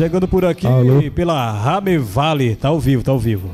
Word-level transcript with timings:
chegando 0.00 0.26
por 0.26 0.46
aqui 0.46 0.66
Alô? 0.66 1.10
pela 1.14 1.52
Rame 1.52 1.98
Vale, 1.98 2.56
tá 2.56 2.68
ao 2.68 2.80
vivo, 2.80 3.02
tá 3.02 3.12
ao 3.12 3.18
vivo. 3.18 3.50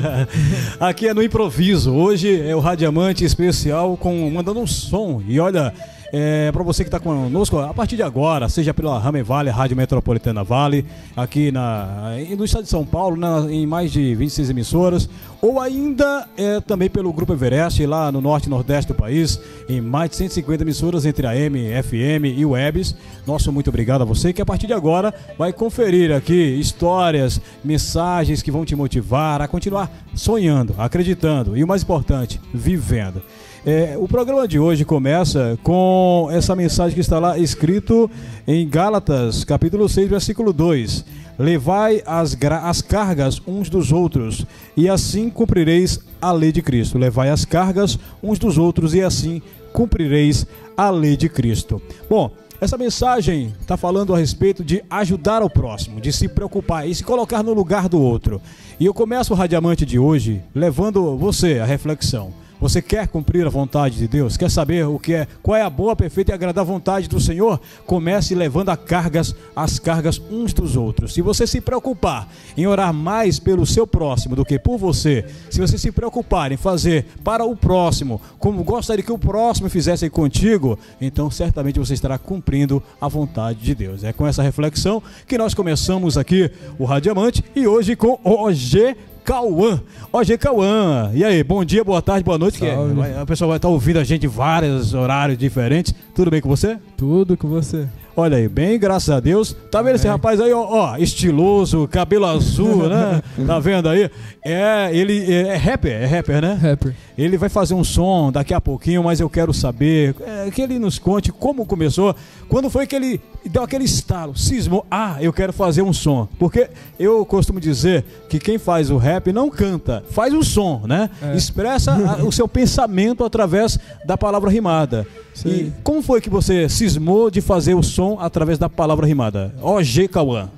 aqui 0.80 1.08
é 1.08 1.12
no 1.12 1.22
improviso. 1.22 1.92
Hoje 1.92 2.40
é 2.40 2.56
o 2.56 2.60
Radiamante 2.60 3.26
especial 3.26 3.94
com 3.94 4.30
mandando 4.30 4.58
um 4.58 4.66
som. 4.66 5.20
E 5.28 5.38
olha, 5.38 5.74
é, 6.12 6.50
para 6.52 6.62
você 6.62 6.84
que 6.84 6.88
está 6.88 7.00
conosco 7.00 7.58
a 7.58 7.74
partir 7.74 7.96
de 7.96 8.02
agora, 8.02 8.48
seja 8.48 8.72
pela 8.72 8.98
Rame 8.98 9.22
Vale, 9.22 9.50
Rádio 9.50 9.76
Metropolitana 9.76 10.44
Vale, 10.44 10.84
aqui 11.16 11.50
na, 11.50 12.14
no 12.36 12.44
estado 12.44 12.64
de 12.64 12.70
São 12.70 12.84
Paulo, 12.84 13.16
na- 13.16 13.46
em 13.50 13.66
mais 13.66 13.90
de 13.92 14.14
26 14.14 14.50
emissoras, 14.50 15.08
ou 15.42 15.60
ainda 15.60 16.26
é, 16.36 16.60
também 16.60 16.88
pelo 16.88 17.12
Grupo 17.12 17.32
Everest, 17.32 17.84
lá 17.86 18.10
no 18.10 18.20
norte 18.20 18.46
e 18.46 18.50
nordeste 18.50 18.92
do 18.92 18.96
país, 18.96 19.38
em 19.68 19.80
mais 19.80 20.10
de 20.10 20.16
150 20.16 20.62
emissoras 20.62 21.04
entre 21.04 21.26
AM, 21.26 21.58
FM 21.82 22.24
e 22.36 22.44
webs. 22.44 22.94
Nosso 23.26 23.52
muito 23.52 23.68
obrigado 23.68 24.02
a 24.02 24.04
você 24.04 24.32
que 24.32 24.40
a 24.40 24.46
partir 24.46 24.66
de 24.66 24.72
agora 24.72 25.12
vai 25.38 25.52
conferir 25.52 26.12
aqui 26.12 26.32
histórias, 26.58 27.40
mensagens 27.64 28.42
que 28.42 28.50
vão 28.50 28.64
te 28.64 28.74
motivar 28.74 29.42
a 29.42 29.48
continuar 29.48 29.90
sonhando, 30.14 30.74
acreditando 30.78 31.56
e 31.56 31.62
o 31.62 31.66
mais 31.66 31.82
importante, 31.82 32.40
vivendo. 32.54 33.20
É, 33.68 33.96
o 33.98 34.06
programa 34.06 34.46
de 34.46 34.60
hoje 34.60 34.84
começa 34.84 35.58
com 35.60 36.28
essa 36.30 36.54
mensagem 36.54 36.94
que 36.94 37.00
está 37.00 37.18
lá 37.18 37.36
escrito 37.36 38.08
em 38.46 38.68
Gálatas, 38.68 39.42
capítulo 39.42 39.88
6, 39.88 40.08
versículo 40.08 40.52
2. 40.52 41.04
Levai 41.36 42.00
as, 42.06 42.38
as 42.62 42.80
cargas 42.80 43.42
uns 43.44 43.68
dos 43.68 43.90
outros, 43.90 44.46
e 44.76 44.88
assim 44.88 45.28
cumprireis 45.28 45.98
a 46.22 46.30
lei 46.30 46.52
de 46.52 46.62
Cristo. 46.62 46.96
Levai 46.96 47.28
as 47.28 47.44
cargas 47.44 47.98
uns 48.22 48.38
dos 48.38 48.56
outros, 48.56 48.94
e 48.94 49.02
assim 49.02 49.42
cumprireis 49.72 50.46
a 50.76 50.88
lei 50.88 51.16
de 51.16 51.28
Cristo. 51.28 51.82
Bom, 52.08 52.30
essa 52.60 52.78
mensagem 52.78 53.52
está 53.60 53.76
falando 53.76 54.14
a 54.14 54.18
respeito 54.18 54.62
de 54.62 54.80
ajudar 54.88 55.42
ao 55.42 55.50
próximo, 55.50 56.00
de 56.00 56.12
se 56.12 56.28
preocupar 56.28 56.88
e 56.88 56.94
se 56.94 57.02
colocar 57.02 57.42
no 57.42 57.52
lugar 57.52 57.88
do 57.88 58.00
outro. 58.00 58.40
E 58.78 58.86
eu 58.86 58.94
começo 58.94 59.32
o 59.32 59.36
Radiamante 59.36 59.84
de 59.84 59.98
hoje 59.98 60.40
levando 60.54 61.16
você 61.16 61.58
à 61.58 61.64
reflexão. 61.64 62.45
Você 62.60 62.80
quer 62.80 63.06
cumprir 63.08 63.46
a 63.46 63.50
vontade 63.50 63.96
de 63.96 64.08
Deus? 64.08 64.36
Quer 64.36 64.50
saber 64.50 64.86
o 64.86 64.98
que 64.98 65.14
é, 65.14 65.26
qual 65.42 65.56
é 65.56 65.62
a 65.62 65.70
boa, 65.70 65.94
perfeita 65.94 66.32
e 66.32 66.34
agradável 66.34 66.72
vontade 66.72 67.08
do 67.08 67.20
Senhor? 67.20 67.60
Comece 67.86 68.34
levando 68.34 68.70
a 68.70 68.76
cargas, 68.76 69.34
as 69.54 69.78
cargas 69.78 70.20
uns 70.30 70.52
dos 70.52 70.76
outros. 70.76 71.12
Se 71.14 71.20
você 71.20 71.46
se 71.46 71.60
preocupar 71.60 72.28
em 72.56 72.66
orar 72.66 72.92
mais 72.92 73.38
pelo 73.38 73.66
seu 73.66 73.86
próximo 73.86 74.34
do 74.34 74.44
que 74.44 74.58
por 74.58 74.78
você, 74.78 75.24
se 75.50 75.60
você 75.60 75.76
se 75.76 75.92
preocupar 75.92 76.50
em 76.50 76.56
fazer 76.56 77.06
para 77.22 77.44
o 77.44 77.54
próximo 77.54 78.20
como 78.38 78.64
gostaria 78.64 79.04
que 79.04 79.12
o 79.12 79.18
próximo 79.18 79.68
fizesse 79.68 80.08
contigo, 80.08 80.78
então 81.00 81.30
certamente 81.30 81.78
você 81.78 81.94
estará 81.94 82.18
cumprindo 82.18 82.82
a 83.00 83.08
vontade 83.08 83.60
de 83.60 83.74
Deus. 83.74 84.02
É 84.02 84.12
com 84.12 84.26
essa 84.26 84.42
reflexão 84.42 85.02
que 85.26 85.38
nós 85.38 85.54
começamos 85.54 86.16
aqui 86.16 86.50
o 86.78 86.84
Radiamante 86.84 87.44
e 87.54 87.66
hoje 87.66 87.96
com 87.96 88.18
OG 88.24 88.96
Cauã. 89.26 89.80
OG 90.12 90.38
Cauã. 90.38 91.10
E 91.12 91.24
aí, 91.24 91.42
bom 91.42 91.64
dia, 91.64 91.82
boa 91.82 92.00
tarde, 92.00 92.22
boa 92.24 92.38
noite. 92.38 92.64
É, 92.64 92.72
Salve. 92.76 92.94
vai- 92.94 93.18
a 93.18 93.26
pessoa 93.26 93.48
vai 93.48 93.56
estar 93.58 93.66
ouvindo 93.68 93.98
a 93.98 94.04
gente 94.04 94.24
em 94.24 94.28
vários 94.28 94.94
horários 94.94 95.36
diferentes. 95.36 95.92
Tudo 96.14 96.30
bem 96.30 96.40
com 96.40 96.48
você? 96.48 96.78
Tudo 96.96 97.36
com 97.36 97.48
você. 97.48 97.88
Olha 98.18 98.38
aí, 98.38 98.48
bem, 98.48 98.78
graças 98.78 99.10
a 99.10 99.20
Deus. 99.20 99.54
Tá 99.70 99.82
vendo 99.82 99.96
esse 99.96 100.06
Amém. 100.06 100.16
rapaz 100.16 100.40
aí, 100.40 100.50
ó, 100.50 100.64
ó, 100.66 100.96
estiloso, 100.96 101.86
cabelo 101.86 102.24
azul, 102.24 102.88
né? 102.88 103.22
Tá 103.46 103.58
vendo 103.58 103.88
aí? 103.90 104.10
É, 104.42 104.88
ele 104.90 105.30
é, 105.30 105.48
é 105.48 105.56
rapper, 105.56 105.92
é 105.92 106.06
rapper, 106.06 106.40
né? 106.40 106.54
Rapper. 106.54 106.94
Ele 107.18 107.36
vai 107.36 107.50
fazer 107.50 107.74
um 107.74 107.84
som 107.84 108.32
daqui 108.32 108.54
a 108.54 108.60
pouquinho, 108.60 109.02
mas 109.04 109.20
eu 109.20 109.28
quero 109.28 109.52
saber 109.52 110.14
é, 110.20 110.50
que 110.50 110.62
ele 110.62 110.78
nos 110.78 110.98
conte 110.98 111.30
como 111.30 111.66
começou, 111.66 112.14
quando 112.48 112.70
foi 112.70 112.86
que 112.86 112.96
ele 112.96 113.20
deu 113.44 113.62
aquele 113.62 113.84
estalo, 113.84 114.36
cismou, 114.36 114.86
ah, 114.90 115.16
eu 115.20 115.32
quero 115.32 115.52
fazer 115.52 115.82
um 115.82 115.92
som. 115.92 116.26
Porque 116.38 116.70
eu 116.98 117.24
costumo 117.26 117.60
dizer 117.60 118.02
que 118.30 118.38
quem 118.38 118.56
faz 118.56 118.90
o 118.90 118.96
rap 118.96 119.30
não 119.32 119.50
canta, 119.50 120.02
faz 120.10 120.32
o 120.32 120.42
som, 120.42 120.82
né? 120.86 121.10
É. 121.22 121.36
Expressa 121.36 121.92
a- 121.92 122.24
o 122.24 122.32
seu 122.32 122.48
pensamento 122.48 123.24
através 123.24 123.78
da 124.06 124.16
palavra 124.16 124.48
rimada. 124.50 125.06
Isso 125.34 125.48
E 125.48 125.70
como 125.84 126.00
foi 126.02 126.20
que 126.22 126.30
você 126.30 126.66
cismou 126.66 127.30
de 127.30 127.42
fazer 127.42 127.74
o 127.74 127.82
som 127.82 128.05
através 128.20 128.58
da 128.58 128.68
palavra 128.68 129.06
rimada? 129.06 129.54
OG 129.60 130.08
Cauã. 130.08 130.48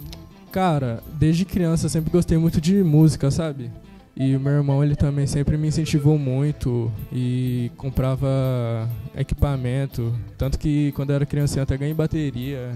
Cara, 0.52 1.02
desde 1.18 1.44
criança 1.44 1.86
eu 1.86 1.90
sempre 1.90 2.10
gostei 2.10 2.38
muito 2.38 2.60
de 2.60 2.82
música, 2.82 3.30
sabe? 3.30 3.70
E 4.16 4.34
o 4.34 4.40
meu 4.40 4.52
irmão, 4.52 4.82
ele 4.82 4.96
também 4.96 5.26
sempre 5.26 5.56
me 5.56 5.68
incentivou 5.68 6.18
muito 6.18 6.90
e 7.12 7.70
comprava 7.76 8.88
equipamento. 9.16 10.12
Tanto 10.36 10.58
que 10.58 10.90
quando 10.92 11.10
eu 11.10 11.16
era 11.16 11.26
criança 11.26 11.58
eu 11.58 11.62
até 11.62 11.76
ganhei 11.76 11.94
bateria. 11.94 12.72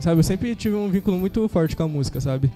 Sabe, 0.00 0.18
eu 0.18 0.22
sempre 0.22 0.54
tive 0.54 0.74
um 0.74 0.88
vínculo 0.88 1.18
muito 1.18 1.46
forte 1.48 1.76
com 1.76 1.82
a 1.82 1.88
música, 1.88 2.20
sabe? 2.20 2.50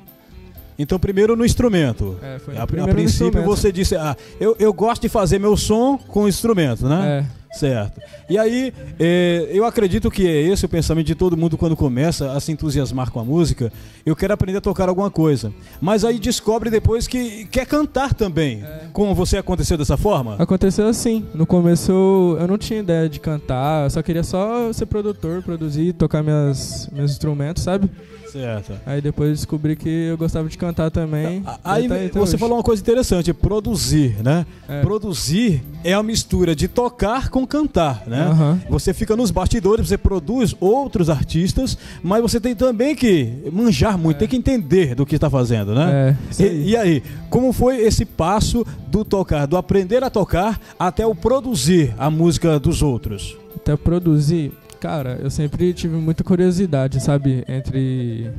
Então, 0.79 0.99
primeiro 0.99 1.37
no 1.37 1.45
instrumento. 1.45 2.17
É, 2.23 2.39
foi 2.39 2.57
A, 2.57 2.63
a 2.63 2.67
primeiro 2.67 2.91
no 2.91 2.95
princípio 2.95 3.43
você 3.43 3.71
disse, 3.71 3.95
ah, 3.97 4.17
eu, 4.41 4.57
eu 4.59 4.73
gosto 4.73 5.03
de 5.03 5.11
fazer 5.11 5.39
meu 5.39 5.55
som 5.55 5.99
com 5.99 6.27
instrumento, 6.27 6.89
né? 6.89 7.27
É, 7.27 7.40
Certo. 7.53 8.01
E 8.29 8.39
aí, 8.39 8.73
eh, 8.99 9.49
eu 9.51 9.65
acredito 9.65 10.11
que 10.11 10.27
é 10.27 10.41
esse 10.43 10.65
o 10.65 10.69
pensamento 10.69 11.07
de 11.07 11.15
todo 11.15 11.37
mundo 11.37 11.59
quando 11.59 11.77
começa 11.77 12.33
a 12.33 12.41
se 12.41 12.53
entusiasmar 12.53 13.11
com 13.11 13.19
a 13.19 13.25
música. 13.25 13.73
Eu 14.07 14.15
quero 14.15 14.33
aprender 14.33 14.59
a 14.59 14.61
tocar 14.61 14.89
alguma 14.89 15.11
coisa. 15.11 15.53
Mas 15.81 16.05
aí 16.05 16.19
descobre 16.19 16.71
depois 16.71 17.07
que 17.07 17.47
quer 17.47 17.67
cantar 17.67 18.15
também. 18.15 18.63
É. 18.63 18.87
Com 18.93 19.15
você 19.15 19.37
aconteceu 19.37 19.77
dessa 19.77 19.97
forma? 19.97 20.37
aconteceu 20.39 20.87
assim. 20.87 21.27
No 21.35 21.47
começo 21.47 21.93
eu, 22.39 22.47
não 22.47 22.59
tinha 22.59 22.81
ideia 22.81 23.09
de 23.09 23.19
cantar, 23.21 23.85
eu 23.85 23.91
só 23.91 24.03
queria 24.03 24.23
só 24.23 24.73
ser 24.73 24.87
produtor, 24.87 25.43
produzir, 25.43 25.93
tocar 25.93 26.23
minhas, 26.23 26.89
meus 26.93 27.11
instrumentos, 27.13 27.63
sabe? 27.63 27.91
Certo. 28.31 28.73
Aí 28.87 29.01
depois 29.01 29.31
descobri 29.41 29.75
que 29.75 29.89
eu 29.89 30.17
gostava 30.17 30.49
de 30.49 30.57
cantar 30.57 30.91
também. 30.91 31.43
Aí 31.65 31.89
tá 31.89 32.19
você 32.21 32.35
hoje. 32.35 32.39
falou 32.39 32.59
uma 32.59 32.63
coisa 32.63 32.81
interessante, 32.81 33.33
produzir, 33.33 34.17
né? 34.23 34.47
É. 34.69 34.81
Produzir 34.83 35.63
é 35.83 35.93
a 35.93 36.03
mistura 36.03 36.55
de 36.55 36.69
tocar 36.69 37.29
com 37.29 37.40
cantar, 37.47 38.05
né? 38.07 38.23
Aham. 38.23 38.61
Você 38.69 38.93
fica 38.95 39.17
nos 39.17 39.31
bastidores, 39.31 39.89
você 39.89 39.99
produz 39.99 40.55
outros 40.61 41.09
artistas, 41.11 41.77
mas 42.03 42.23
você 42.23 42.41
tem 42.41 42.55
também 42.55 42.95
que 42.95 43.33
manjar 43.53 43.97
muito, 43.99 44.19
tem 44.19 44.29
que 44.29 44.37
entender 44.37 44.95
do 44.95 45.05
que 45.07 45.15
está 45.15 45.29
fazendo, 45.31 45.75
né? 45.75 46.17
É. 46.39 46.43
E, 46.43 46.71
e 46.71 46.77
aí, 46.77 47.03
como 47.29 47.53
foi 47.53 47.79
esse 47.81 48.05
passo 48.05 48.65
do 48.89 49.05
tocar, 49.05 49.47
do 49.47 49.57
aprender 49.57 50.03
a 50.03 50.11
tocar 50.11 50.61
até 50.79 51.07
o 51.07 51.15
produzir 51.15 51.95
a 51.99 52.11
música 52.11 52.59
dos 52.59 52.83
outros? 52.83 53.37
Até 53.57 53.77
produzir, 53.77 54.53
cara, 54.81 55.19
eu 55.23 55.31
sempre 55.31 55.73
tive 55.73 55.97
muita 55.97 56.25
curiosidade, 56.25 57.03
sabe? 57.03 57.45
Entre 57.49 58.31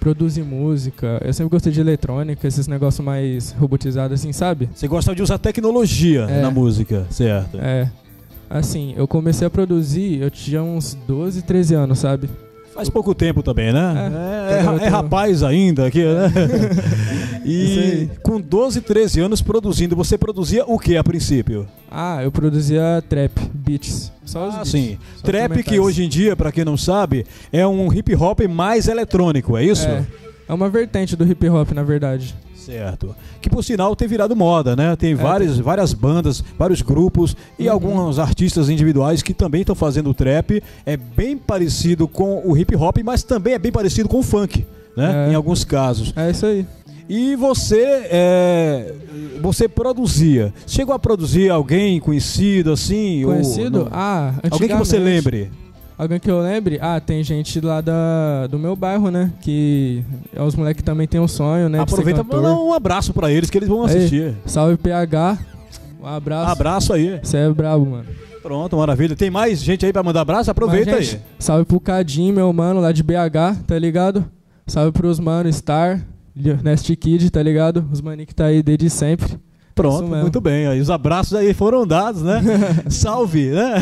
produzir 0.00 0.42
música. 0.44 1.20
Eu 1.24 1.32
sempre 1.32 1.50
gostei 1.50 1.72
de 1.72 1.80
eletrônica, 1.80 2.46
esses 2.46 2.68
negócios 2.68 3.04
mais 3.04 3.50
robotizados, 3.58 4.20
assim, 4.20 4.32
sabe? 4.32 4.68
Você 4.72 4.86
gosta 4.86 5.12
de 5.14 5.22
usar 5.22 5.38
tecnologia 5.38 6.20
É. 6.30 6.40
na 6.40 6.50
música, 6.50 7.04
certo? 7.10 7.58
É. 7.60 7.90
Assim, 8.50 8.94
eu 8.96 9.06
comecei 9.06 9.46
a 9.46 9.50
produzir, 9.50 10.20
eu 10.20 10.30
tinha 10.30 10.62
uns 10.62 10.94
12, 11.06 11.42
13 11.42 11.74
anos, 11.74 11.98
sabe? 11.98 12.28
Faz 12.74 12.88
pouco 12.88 13.14
tempo 13.14 13.42
também, 13.42 13.72
né? 13.72 14.10
É, 14.48 14.54
É, 14.54 14.84
é, 14.84 14.86
é 14.86 14.88
rapaz 14.88 15.42
ainda 15.42 15.86
aqui, 15.86 16.04
né? 16.04 16.32
E 17.44 18.10
com 18.22 18.38
12, 18.40 18.82
13 18.82 19.20
anos 19.20 19.40
produzindo, 19.40 19.96
você 19.96 20.18
produzia 20.18 20.64
o 20.66 20.78
que 20.78 20.96
a 20.98 21.02
princípio? 21.04 21.66
Ah, 21.90 22.22
eu 22.22 22.30
produzia 22.30 23.02
trap, 23.08 23.32
beats. 23.54 24.12
Só 24.24 24.48
os 24.48 24.54
Ah, 24.54 24.56
beats. 24.58 24.70
sim. 24.70 24.98
só 25.16 25.22
Trap 25.26 25.62
que 25.62 25.80
hoje 25.80 26.04
em 26.04 26.08
dia, 26.10 26.36
pra 26.36 26.52
quem 26.52 26.62
não 26.64 26.76
sabe, 26.76 27.24
é 27.50 27.66
um 27.66 27.90
hip 27.92 28.14
hop 28.14 28.40
mais 28.46 28.86
eletrônico, 28.86 29.56
é 29.56 29.64
isso? 29.64 29.86
É, 29.86 30.04
é 30.48 30.52
uma 30.52 30.68
vertente 30.68 31.16
do 31.16 31.24
hip 31.26 31.48
hop, 31.48 31.70
na 31.72 31.82
verdade. 31.82 32.34
Certo. 32.72 33.14
Que 33.40 33.48
por 33.48 33.64
sinal 33.64 33.96
tem 33.96 34.06
virado 34.06 34.36
moda, 34.36 34.76
né? 34.76 34.94
Tem 34.96 35.14
várias, 35.14 35.58
várias 35.58 35.94
bandas, 35.94 36.44
vários 36.58 36.82
grupos 36.82 37.34
e 37.58 37.66
Uhum. 37.66 37.72
alguns 37.72 38.18
artistas 38.18 38.68
individuais 38.68 39.22
que 39.22 39.32
também 39.32 39.62
estão 39.62 39.74
fazendo 39.74 40.12
trap. 40.12 40.62
É 40.84 40.96
bem 40.96 41.38
parecido 41.38 42.06
com 42.06 42.42
o 42.44 42.56
hip 42.56 42.76
hop, 42.76 42.98
mas 43.04 43.22
também 43.22 43.54
é 43.54 43.58
bem 43.58 43.72
parecido 43.72 44.08
com 44.08 44.18
o 44.18 44.22
funk, 44.22 44.66
né? 44.96 45.28
É. 45.28 45.32
Em 45.32 45.34
alguns 45.34 45.64
casos. 45.64 46.12
É 46.14 46.30
isso 46.30 46.44
aí. 46.44 46.66
E 47.08 47.36
você, 47.36 47.80
é, 48.10 48.92
você 49.40 49.66
produzia. 49.66 50.52
Chegou 50.66 50.94
a 50.94 50.98
produzir 50.98 51.48
alguém 51.50 51.98
conhecido 52.00 52.70
assim? 52.72 53.24
ou 53.24 53.30
Conhecido? 53.32 53.78
não? 53.84 53.88
ah, 53.90 54.34
Alguém 54.50 54.68
que 54.68 54.74
você 54.74 54.98
lembre? 54.98 55.50
Alguém 55.98 56.20
que 56.20 56.30
eu 56.30 56.40
lembre? 56.40 56.78
Ah, 56.80 57.00
tem 57.00 57.24
gente 57.24 57.60
lá 57.60 57.80
da, 57.80 58.46
do 58.46 58.56
meu 58.56 58.76
bairro, 58.76 59.10
né? 59.10 59.32
Que 59.40 60.04
é 60.32 60.40
os 60.40 60.54
moleques 60.54 60.80
que 60.80 60.84
também 60.84 61.08
tem 61.08 61.20
um 61.20 61.26
sonho, 61.26 61.68
né? 61.68 61.80
Aproveita 61.80 62.22
para 62.24 62.36
cantor. 62.36 62.54
dar 62.54 62.60
um 62.62 62.72
abraço 62.72 63.12
pra 63.12 63.32
eles 63.32 63.50
que 63.50 63.58
eles 63.58 63.68
vão 63.68 63.84
Aí. 63.84 63.96
assistir. 63.96 64.36
Salve 64.46 64.76
PH. 64.76 65.36
Um 66.00 66.06
abraço. 66.06 66.52
Abraço 66.52 66.92
aí. 66.92 67.18
Você 67.20 67.38
é 67.38 67.50
brabo, 67.50 67.84
mano. 67.84 68.04
Pronto, 68.40 68.76
maravilha. 68.76 69.16
Tem 69.16 69.28
mais 69.28 69.60
gente 69.60 69.84
aí 69.84 69.92
pra 69.92 70.02
mandar 70.04 70.20
abraço? 70.20 70.48
Aproveita 70.48 70.92
Mas, 70.92 70.98
aí. 71.00 71.04
gente, 71.04 71.22
Salve 71.36 71.64
pro 71.64 71.80
Cadinho, 71.80 72.32
meu 72.32 72.52
mano, 72.52 72.80
lá 72.80 72.92
de 72.92 73.02
BH, 73.02 73.64
tá 73.66 73.76
ligado? 73.76 74.24
Salve 74.68 74.92
pros 74.92 75.18
mano 75.18 75.52
Star, 75.52 76.00
Nest 76.62 76.94
Kid, 76.94 77.28
tá 77.30 77.42
ligado? 77.42 77.84
Os 77.90 78.00
maninhos 78.00 78.28
que 78.28 78.34
tá 78.36 78.44
aí 78.44 78.62
desde 78.62 78.88
sempre. 78.88 79.36
Pronto, 79.82 80.04
muito 80.08 80.40
bem. 80.40 80.66
Aí 80.66 80.80
os 80.80 80.90
abraços 80.90 81.34
aí 81.34 81.54
foram 81.54 81.86
dados, 81.86 82.22
né? 82.22 82.42
Salve, 82.90 83.50
né? 83.50 83.74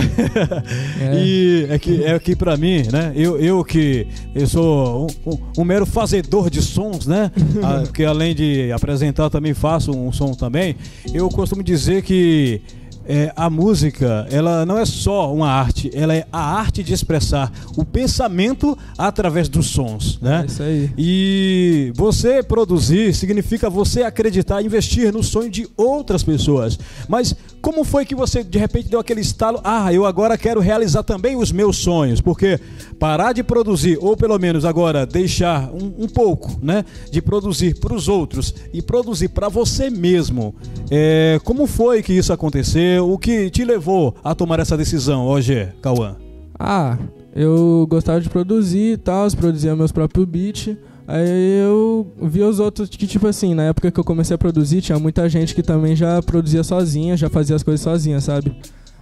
É. 1.00 1.14
E 1.18 1.66
é 1.70 1.78
que, 1.78 2.04
é 2.04 2.18
que 2.18 2.36
pra 2.36 2.56
mim, 2.56 2.82
né? 2.92 3.12
Eu, 3.14 3.38
eu 3.38 3.64
que 3.64 4.06
eu 4.34 4.46
sou 4.46 5.06
um, 5.26 5.30
um- 5.32 5.38
um 5.58 5.64
mero 5.64 5.86
fazedor 5.86 6.50
de 6.50 6.60
sons, 6.62 7.06
né? 7.06 7.30
Ah, 7.62 7.80
Porque 7.84 8.04
além 8.04 8.34
de 8.34 8.70
apresentar, 8.72 9.30
também 9.30 9.54
faço 9.54 9.90
um 9.90 10.12
som 10.12 10.32
também. 10.32 10.76
Eu 11.12 11.28
costumo 11.28 11.62
dizer 11.62 12.02
que 12.02 12.60
é, 13.08 13.32
a 13.36 13.48
música, 13.48 14.26
ela 14.30 14.66
não 14.66 14.78
é 14.78 14.84
só 14.84 15.32
uma 15.32 15.48
arte, 15.48 15.90
ela 15.94 16.14
é 16.14 16.26
a 16.32 16.40
arte 16.40 16.82
de 16.82 16.92
expressar 16.92 17.52
o 17.76 17.84
pensamento 17.84 18.76
através 18.98 19.48
dos 19.48 19.66
sons, 19.66 20.18
né? 20.20 20.42
É 20.42 20.46
isso 20.46 20.62
aí. 20.62 20.90
E 20.96 21.92
você 21.94 22.42
produzir 22.42 23.14
significa 23.14 23.70
você 23.70 24.02
acreditar, 24.02 24.62
investir 24.62 25.12
no 25.12 25.22
sonho 25.22 25.50
de 25.50 25.68
outras 25.76 26.22
pessoas. 26.22 26.78
Mas 27.08 27.34
como 27.60 27.84
foi 27.84 28.04
que 28.04 28.14
você 28.14 28.44
de 28.44 28.58
repente 28.58 28.88
deu 28.88 29.00
aquele 29.00 29.20
estalo? 29.20 29.60
Ah, 29.64 29.92
eu 29.92 30.04
agora 30.06 30.38
quero 30.38 30.60
realizar 30.60 31.02
também 31.02 31.36
os 31.36 31.50
meus 31.50 31.76
sonhos. 31.78 32.20
Porque 32.20 32.60
parar 32.98 33.32
de 33.32 33.42
produzir, 33.42 33.98
ou 34.00 34.16
pelo 34.16 34.38
menos 34.38 34.64
agora 34.64 35.06
deixar 35.06 35.70
um, 35.70 36.04
um 36.04 36.08
pouco, 36.08 36.58
né, 36.62 36.84
de 37.10 37.20
produzir 37.20 37.78
para 37.78 37.94
os 37.94 38.08
outros 38.08 38.54
e 38.72 38.80
produzir 38.80 39.28
para 39.28 39.48
você 39.48 39.90
mesmo. 39.90 40.54
É, 40.90 41.40
como 41.44 41.66
foi 41.66 42.02
que 42.02 42.12
isso 42.12 42.32
aconteceu? 42.32 42.95
O 43.00 43.18
que 43.18 43.50
te 43.50 43.64
levou 43.64 44.14
a 44.22 44.34
tomar 44.34 44.60
essa 44.60 44.76
decisão, 44.76 45.26
hoje, 45.26 45.68
Cauã? 45.82 46.16
Ah, 46.58 46.98
eu 47.34 47.86
gostava 47.88 48.20
de 48.20 48.28
produzir 48.28 48.92
e 48.92 48.96
tal, 48.96 49.30
produzia 49.32 49.76
meus 49.76 49.92
próprios 49.92 50.26
beats. 50.26 50.76
Aí 51.08 51.60
eu 51.60 52.12
vi 52.22 52.42
os 52.42 52.58
outros 52.58 52.88
que, 52.88 53.06
tipo 53.06 53.26
assim, 53.28 53.54
na 53.54 53.64
época 53.64 53.90
que 53.90 54.00
eu 54.00 54.04
comecei 54.04 54.34
a 54.34 54.38
produzir, 54.38 54.80
tinha 54.80 54.98
muita 54.98 55.28
gente 55.28 55.54
que 55.54 55.62
também 55.62 55.94
já 55.94 56.20
produzia 56.22 56.64
sozinha, 56.64 57.16
já 57.16 57.30
fazia 57.30 57.54
as 57.54 57.62
coisas 57.62 57.80
sozinha, 57.80 58.20
sabe? 58.20 58.56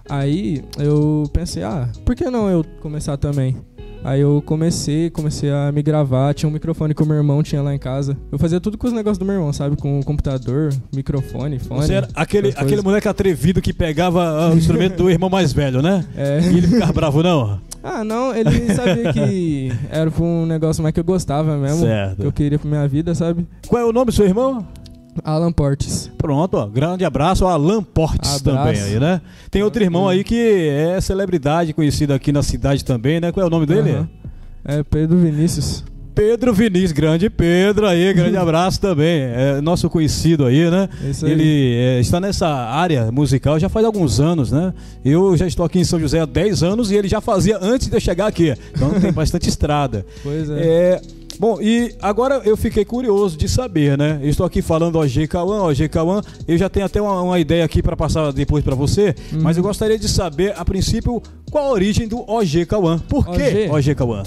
Aí 0.07 0.63
eu 0.77 1.23
pensei, 1.33 1.63
ah, 1.63 1.89
por 2.05 2.15
que 2.15 2.29
não 2.29 2.47
eu 2.47 2.63
começar 2.81 3.17
também? 3.17 3.57
Aí 4.05 4.21
eu 4.21 4.39
comecei, 4.45 5.09
comecei 5.09 5.49
a 5.49 5.71
me 5.71 5.81
gravar, 5.81 6.31
tinha 6.35 6.47
um 6.47 6.51
microfone 6.53 6.93
que 6.93 7.01
o 7.01 7.05
meu 7.07 7.15
irmão 7.15 7.41
tinha 7.41 7.59
lá 7.59 7.73
em 7.73 7.79
casa. 7.79 8.15
Eu 8.31 8.37
fazia 8.37 8.61
tudo 8.61 8.77
com 8.77 8.85
os 8.85 8.93
negócios 8.93 9.17
do 9.17 9.25
meu 9.25 9.33
irmão, 9.33 9.51
sabe? 9.51 9.75
Com 9.75 9.99
o 9.99 10.05
computador, 10.05 10.71
microfone, 10.93 11.57
fone. 11.57 11.81
Você 11.81 11.93
era 11.95 12.07
aquele, 12.13 12.53
aquele 12.55 12.83
moleque 12.83 13.07
atrevido 13.07 13.63
que 13.63 13.73
pegava 13.73 14.23
ah, 14.23 14.51
o 14.51 14.57
instrumento 14.57 14.97
do 14.97 15.09
irmão 15.09 15.27
mais 15.27 15.51
velho, 15.51 15.81
né? 15.81 16.05
É. 16.15 16.39
E 16.39 16.55
ele 16.55 16.67
ficava 16.67 16.93
bravo, 16.93 17.23
não? 17.23 17.59
Ah, 17.81 18.03
não, 18.03 18.35
ele 18.35 18.75
sabia 18.75 19.11
que 19.11 19.71
era 19.89 20.11
um 20.21 20.45
negócio 20.45 20.83
mais 20.83 20.93
que 20.93 20.99
eu 20.99 21.03
gostava 21.03 21.57
mesmo. 21.57 21.81
Certo. 21.87 22.17
Que 22.17 22.27
eu 22.27 22.31
queria 22.31 22.59
pra 22.59 22.69
minha 22.69 22.87
vida, 22.87 23.15
sabe? 23.15 23.47
Qual 23.67 23.81
é 23.81 23.85
o 23.85 23.91
nome 23.91 24.07
do 24.07 24.11
seu 24.11 24.25
irmão? 24.27 24.67
Alan 25.23 25.51
Portes. 25.51 26.11
Pronto, 26.17 26.57
ó. 26.57 26.67
Grande 26.67 27.05
abraço 27.05 27.45
ao 27.45 27.51
Alan 27.51 27.81
Portes 27.83 28.35
Abraço. 28.35 28.43
também 28.43 28.81
aí, 28.81 28.99
né? 28.99 29.21
Tem 29.49 29.63
outro 29.63 29.81
irmão 29.81 30.07
aí 30.07 30.23
que 30.23 30.67
é 30.69 30.99
celebridade 30.99 31.73
conhecido 31.73 32.13
aqui 32.13 32.31
na 32.31 32.43
cidade 32.43 32.83
também, 32.83 33.19
né? 33.19 33.31
Qual 33.31 33.43
é 33.43 33.47
o 33.47 33.49
nome 33.49 33.65
dele? 33.65 33.91
Aham. 33.91 34.09
É 34.65 34.83
Pedro 34.83 35.17
Vinícius. 35.17 35.83
Pedro 36.15 36.53
Vinícius, 36.53 36.93
grande 36.93 37.29
Pedro 37.29 37.85
aí, 37.85 38.13
grande 38.13 38.37
abraço 38.37 38.79
também. 38.79 39.21
É 39.21 39.59
nosso 39.61 39.89
conhecido 39.89 40.45
aí, 40.45 40.71
né? 40.71 40.89
Aí. 41.03 41.31
Ele 41.31 41.75
é, 41.75 41.99
está 41.99 42.21
nessa 42.21 42.47
área 42.47 43.11
musical 43.11 43.59
já 43.59 43.67
faz 43.67 43.85
alguns 43.85 44.21
anos, 44.21 44.49
né? 44.51 44.73
Eu 45.03 45.35
já 45.35 45.45
estou 45.45 45.65
aqui 45.65 45.77
em 45.77 45.83
São 45.83 45.99
José 45.99 46.21
há 46.21 46.25
10 46.25 46.63
anos 46.63 46.89
e 46.89 46.95
ele 46.95 47.09
já 47.09 47.19
fazia 47.19 47.59
antes 47.61 47.89
de 47.89 47.95
eu 47.95 47.99
chegar 47.99 48.27
aqui. 48.27 48.55
Então 48.73 48.91
tem 48.99 49.11
bastante 49.13 49.49
estrada. 49.49 50.05
Pois 50.23 50.49
é. 50.49 50.59
É, 50.61 51.01
bom, 51.39 51.59
e 51.61 51.95
agora 52.01 52.41
eu 52.45 52.55
fiquei 52.57 52.83
curioso 52.85 53.37
de 53.37 53.47
saber, 53.49 53.97
né? 53.97 54.19
Eu 54.21 54.29
estou 54.29 54.45
aqui 54.45 54.61
falando 54.61 54.97
OG 54.97 55.27
Cauã, 55.27 55.61
OG 55.63 55.89
Cauã. 55.89 56.21
Eu 56.47 56.57
já 56.57 56.69
tenho 56.69 56.85
até 56.85 57.01
uma, 57.01 57.21
uma 57.21 57.39
ideia 57.39 57.63
aqui 57.65 57.81
para 57.81 57.95
passar 57.95 58.31
depois 58.31 58.63
para 58.63 58.75
você, 58.75 59.15
Uhum. 59.33 59.41
mas 59.41 59.57
eu 59.57 59.63
gostaria 59.63 59.97
de 59.99 60.07
saber, 60.07 60.53
a 60.57 60.63
princípio, 60.65 61.21
qual 61.51 61.65
a 61.67 61.71
origem 61.71 62.07
do 62.07 62.29
OG 62.29 62.65
Cauã. 62.65 62.99
Por 62.99 63.25
que 63.25 63.67
OG? 63.69 63.69
OG 63.89 63.95
Cauã? 63.95 64.23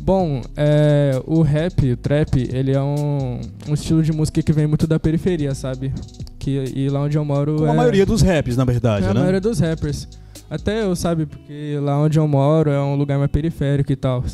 Bom, 0.00 0.40
é, 0.56 1.20
o 1.26 1.42
rap, 1.42 1.92
o 1.92 1.96
trap, 1.96 2.36
ele 2.50 2.72
é 2.72 2.80
um, 2.80 3.40
um 3.68 3.74
estilo 3.74 4.02
de 4.02 4.10
música 4.12 4.42
que 4.42 4.52
vem 4.52 4.66
muito 4.66 4.86
da 4.86 4.98
periferia, 4.98 5.54
sabe? 5.54 5.92
Que, 6.38 6.64
e 6.74 6.88
lá 6.88 7.02
onde 7.02 7.18
eu 7.18 7.24
moro 7.24 7.56
Como 7.56 7.66
é, 7.66 7.70
a 7.70 7.74
maioria 7.74 8.06
dos 8.06 8.22
raps, 8.22 8.56
na 8.56 8.64
verdade, 8.64 9.04
é 9.04 9.10
a 9.10 9.12
né? 9.14 9.20
maioria 9.20 9.40
dos 9.40 9.58
rappers. 9.58 10.08
Até 10.48 10.82
eu, 10.82 10.96
sabe? 10.96 11.26
Porque 11.26 11.78
lá 11.82 11.98
onde 11.98 12.18
eu 12.18 12.26
moro 12.26 12.70
é 12.70 12.80
um 12.80 12.94
lugar 12.94 13.18
mais 13.18 13.30
periférico 13.30 13.92
e 13.92 13.96
tal. 13.96 14.24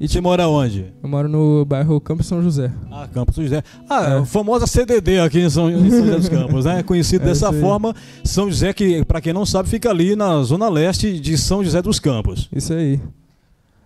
E 0.00 0.06
Você 0.06 0.12
tipo, 0.14 0.22
mora 0.28 0.46
onde? 0.48 0.92
eu 1.02 1.08
moro 1.08 1.28
no 1.28 1.64
bairro 1.64 2.00
Campo 2.00 2.22
São 2.22 2.40
José. 2.42 2.70
Ah, 2.90 3.08
Campos 3.12 3.34
São 3.34 3.42
José. 3.44 3.62
Ah, 3.90 4.04
É. 4.10 4.18
a 4.18 4.24
famosa 4.24 4.66
CDD 4.66 5.18
aqui 5.18 5.40
em 5.40 5.50
São, 5.50 5.68
em 5.70 5.90
São 5.90 6.00
José 6.04 6.16
dos 6.16 6.28
Campos, 6.30 6.64
né? 6.64 6.82
Conhecido 6.84 7.22
É 7.24 7.26
dessa 7.26 7.52
forma. 7.52 7.94
São 8.22 8.48
José, 8.48 8.72
que, 8.72 9.04
para 9.04 9.20
quem 9.20 9.32
não 9.32 9.44
sabe, 9.44 9.68
fica 9.68 9.90
ali 9.90 10.14
na 10.14 10.40
zona 10.42 10.68
leste 10.68 11.18
de 11.18 11.36
São 11.36 11.64
José 11.64 11.82
dos 11.82 11.98
Campos. 11.98 12.48
Isso 12.54 12.72
aí. 12.72 13.00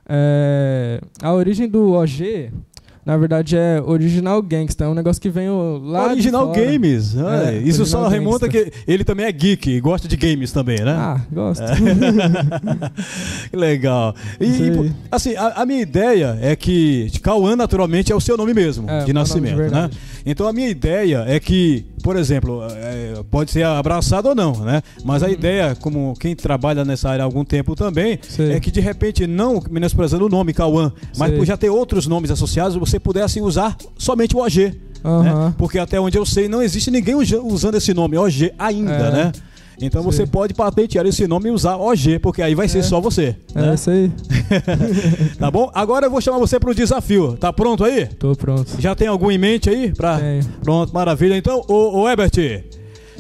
É, 0.09 1.01
a 1.23 1.33
origem 1.33 1.69
do 1.69 1.93
OG, 1.93 2.51
na 3.05 3.17
verdade, 3.17 3.57
é 3.57 3.83
Original 3.85 4.41
Gangsta. 4.41 4.85
É 4.85 4.89
um 4.89 4.95
negócio 4.95 5.21
que 5.21 5.29
vem 5.29 5.49
lá 5.83 6.07
Original. 6.09 6.53
Games. 6.53 7.17
Ah, 7.19 7.53
É, 7.53 7.59
isso 7.59 7.85
só 7.85 8.03
Original 8.03 8.09
remonta 8.09 8.47
Gangsta. 8.49 8.71
que 8.71 8.91
ele 8.91 9.03
também 9.05 9.27
é 9.27 9.33
geek 9.33 9.71
e 9.71 9.81
gosta 9.81 10.07
de 10.07 10.17
games 10.17 10.53
também, 10.53 10.81
né? 10.81 10.93
Ah, 10.93 11.21
gosto. 11.33 11.65
Que 13.51 13.57
Legal. 13.57 14.15
E, 14.41 14.45
e, 14.47 14.93
assim, 15.11 15.35
a, 15.37 15.63
a 15.63 15.67
minha 15.67 15.81
ideia 15.81 16.39
é 16.41 16.55
que 16.57 17.11
Cauã, 17.23 17.57
naturalmente, 17.57 18.13
é 18.13 18.15
o 18.15 18.21
seu 18.21 18.37
nome 18.37 18.55
mesmo, 18.55 18.85
É, 18.85 18.87
de 18.87 18.93
nome 18.93 19.05
de 19.07 19.13
nascimento, 19.13 19.71
né? 19.71 19.91
Então 20.25 20.47
a 20.47 20.53
minha 20.53 20.69
ideia 20.69 21.25
é 21.27 21.39
que, 21.41 21.85
por 22.03 22.17
exemplo, 22.17 22.63
é, 22.71 23.15
pode 23.31 23.51
ser 23.51 23.65
abraçado 23.65 24.29
ou 24.31 24.35
não, 24.35 24.53
né? 24.61 24.83
Mas 25.05 25.23
a 25.23 25.27
Uhum. 25.27 25.33
ideia, 25.33 25.77
como 25.81 26.15
quem 26.19 26.35
trabalha 26.35 26.85
nessa 26.85 27.09
área 27.11 27.23
há 27.23 27.27
algum 27.27 27.45
tempo 27.45 27.75
também, 27.77 28.19
Sei. 28.29 28.53
é 28.53 28.61
que 28.61 28.71
de 28.71 28.81
repente, 28.81 29.27
não 29.27 29.63
menosprezando 29.71 30.27
o 30.27 30.29
nome 30.29 30.53
Cauã, 30.53 30.93
mas 31.17 31.29
Sei. 31.31 31.39
por 31.39 31.45
já 31.47 31.57
ter 31.57 31.71
outros 31.71 32.07
nomes 32.07 32.31
associados, 32.31 32.77
você 32.77 32.99
pudesse 32.99 33.41
usar 33.41 33.77
somente 33.97 34.35
o 34.37 34.41
OG. 34.41 34.75
né? 35.05 35.11
Aham. 35.11 35.55
Porque 35.59 35.79
até 35.81 36.01
onde 36.01 36.17
eu 36.17 36.25
sei, 36.25 36.49
não 36.49 36.63
existe 36.63 36.89
ninguém 36.91 37.15
usando 37.17 37.75
esse 37.75 37.93
nome 37.93 38.17
OG 38.17 38.53
ainda, 38.59 38.93
É. 38.93 39.11
né? 39.11 39.33
Então 39.85 40.03
você 40.03 40.19
Sei. 40.19 40.27
pode 40.27 40.55
patentear 40.55 41.05
esse 41.07 41.27
nome 41.27 41.49
e 41.49 41.53
usar 41.53 41.77
OG, 41.77 42.21
porque 42.21 42.41
aí 42.41 42.55
vai 42.55 42.69
ser 42.69 42.79
É. 42.79 42.83
só 42.83 43.01
você. 43.01 43.35
É 43.55 43.61
né? 43.63 43.75
isso 43.75 43.91
aí. 43.91 44.11
Tá 45.39 45.51
bom? 45.51 45.71
Agora 45.75 46.07
eu 46.07 46.11
vou 46.11 46.21
chamar 46.21 46.39
você 46.39 46.59
pro 46.61 46.75
desafio. 46.75 47.37
Tá 47.39 47.53
pronto 47.53 47.85
aí? 47.85 48.07
Tô 48.07 48.35
pronto. 48.37 48.71
Já 48.79 48.95
tem 48.95 49.09
algum 49.09 49.31
em 49.31 49.39
mente 49.39 49.69
aí? 49.69 49.93
Pra... 49.93 50.19
Tenho. 50.19 50.45
Pronto, 50.63 50.95
maravilha. 50.95 51.37
Então, 51.37 51.63
ô, 51.67 52.03
ô 52.03 52.09
Ebert, 52.09 52.39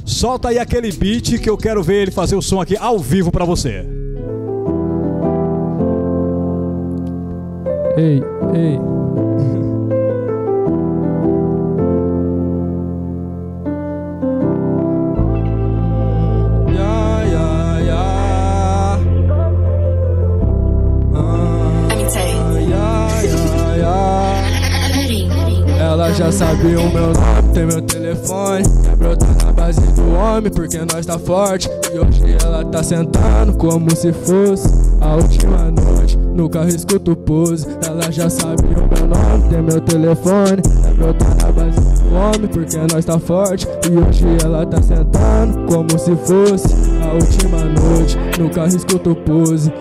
solta 0.05 0.49
aí 0.51 0.59
aquele 0.59 0.93
beat 0.93 1.39
que 1.41 1.51
eu 1.51 1.57
quero 1.57 1.83
ver 1.83 2.03
ele 2.03 2.11
fazer 2.13 2.37
o 2.37 2.43
som 2.43 2.61
aqui 2.61 2.77
ao 2.77 2.99
vivo 2.99 3.33
pra 3.33 3.45
você. 3.45 3.85
Ei, 7.97 8.23
ei. 8.55 8.92
Sabe 26.43 26.75
o 26.75 26.91
meu 26.91 27.13
nome, 27.13 27.53
tem 27.55 27.67
meu 27.67 27.81
telefone. 27.83 28.65
Brotar 28.99 29.37
na 29.45 29.53
base 29.53 29.81
do 29.81 30.13
homem, 30.15 30.51
porque 30.51 30.79
nós 30.79 31.07
tá 31.07 31.17
forte. 31.19 31.71
E 31.93 31.99
hoje 31.99 32.37
ela 32.45 32.65
tá 32.65 32.83
sentando 32.83 33.53
como 33.57 33.95
se 33.95 34.13
fosse 34.13 34.69
a 35.01 35.15
última 35.15 35.71
noite. 35.71 36.19
No 36.19 36.49
carro 36.49 36.69
escuto 36.69 37.15
pose. 37.15 37.67
Ela 37.87 38.11
já 38.11 38.29
sabe 38.29 38.63
o 38.65 38.69
meu 38.69 39.07
nome, 39.07 39.49
tem 39.51 39.63
meu 39.63 39.81
telefone. 39.81 40.63
Brotar 40.97 41.37
na 41.37 41.53
base 41.53 41.81
do 42.03 42.15
homem, 42.15 42.49
porque 42.49 42.77
nós 42.93 43.05
tá 43.05 43.19
forte. 43.21 43.69
E 43.89 43.97
hoje 43.97 44.25
ela 44.43 44.67
tá 44.67 44.83
sentando 44.83 45.65
como 45.67 45.97
se 45.97 46.17
fosse 46.17 46.75
a 47.03 47.13
última 47.13 47.59
noite. 47.59 48.19
No 48.41 48.51
carro 48.51 48.77
escuto 48.77 49.15
pose. 49.15 49.73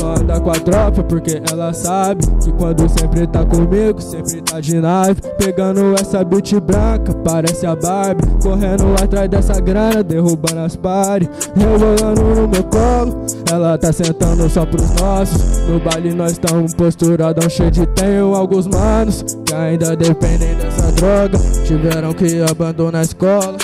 Só 0.00 0.14
anda 0.14 0.40
com 0.40 0.50
a 0.50 0.54
tropa 0.54 1.02
porque 1.02 1.42
ela 1.52 1.74
sabe 1.74 2.26
que 2.42 2.50
quando 2.52 2.88
sempre 2.88 3.26
tá 3.26 3.44
comigo, 3.44 4.00
sempre 4.00 4.40
tá 4.40 4.58
de 4.58 4.80
nave. 4.80 5.20
Pegando 5.36 5.94
essa 6.00 6.24
beat 6.24 6.58
branca, 6.58 7.12
parece 7.22 7.66
a 7.66 7.76
Barbie. 7.76 8.26
Correndo 8.42 8.94
atrás 8.94 9.28
dessa 9.28 9.60
grana, 9.60 10.02
derrubando 10.02 10.60
as 10.60 10.74
pares. 10.74 11.28
Rebolando 11.54 12.22
no 12.22 12.48
meu 12.48 12.64
colo, 12.64 13.26
ela 13.52 13.76
tá 13.76 13.92
sentando 13.92 14.48
só 14.48 14.64
pros 14.64 14.90
nossos. 14.92 15.58
No 15.68 15.78
baile 15.78 16.14
nós 16.14 16.38
tamo 16.38 16.64
posturadão 16.76 17.50
cheio 17.50 17.70
de 17.70 17.86
tenho 17.88 18.34
alguns 18.34 18.66
manos 18.68 19.22
que 19.44 19.54
ainda 19.54 19.94
dependem 19.94 20.54
dessa 20.54 20.90
droga. 20.92 21.38
Tiveram 21.66 22.14
que 22.14 22.40
abandonar 22.50 23.02
a 23.02 23.04
escola. 23.04 23.58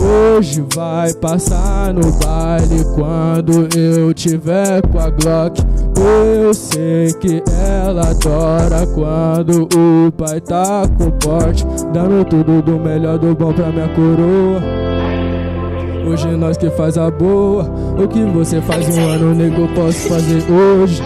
Hoje 0.00 0.64
vai 0.74 1.12
passar 1.14 1.94
no 1.94 2.12
baile 2.18 2.84
quando 2.94 3.68
eu 3.76 4.12
tiver 4.12 4.82
com 4.82 4.98
a 4.98 5.10
Glock. 5.10 5.60
Eu 5.96 6.52
sei 6.52 7.12
que 7.14 7.42
ela 7.48 8.10
adora 8.10 8.86
quando 8.86 9.68
o 9.74 10.12
pai 10.12 10.40
tá 10.40 10.82
com 10.98 11.10
porte, 11.12 11.64
dando 11.92 12.24
tudo 12.24 12.62
do 12.62 12.78
melhor 12.78 13.18
do 13.18 13.34
bom 13.34 13.52
pra 13.52 13.70
minha 13.70 13.88
coroa. 13.88 14.60
Hoje 16.06 16.28
nós 16.36 16.56
que 16.56 16.68
faz 16.70 16.98
a 16.98 17.10
boa, 17.10 17.64
o 17.98 18.06
que 18.06 18.22
você 18.24 18.60
faz 18.60 18.86
um 18.88 19.08
ano, 19.08 19.34
nego, 19.34 19.66
posso 19.68 20.08
fazer 20.08 20.42
hoje. 20.50 21.02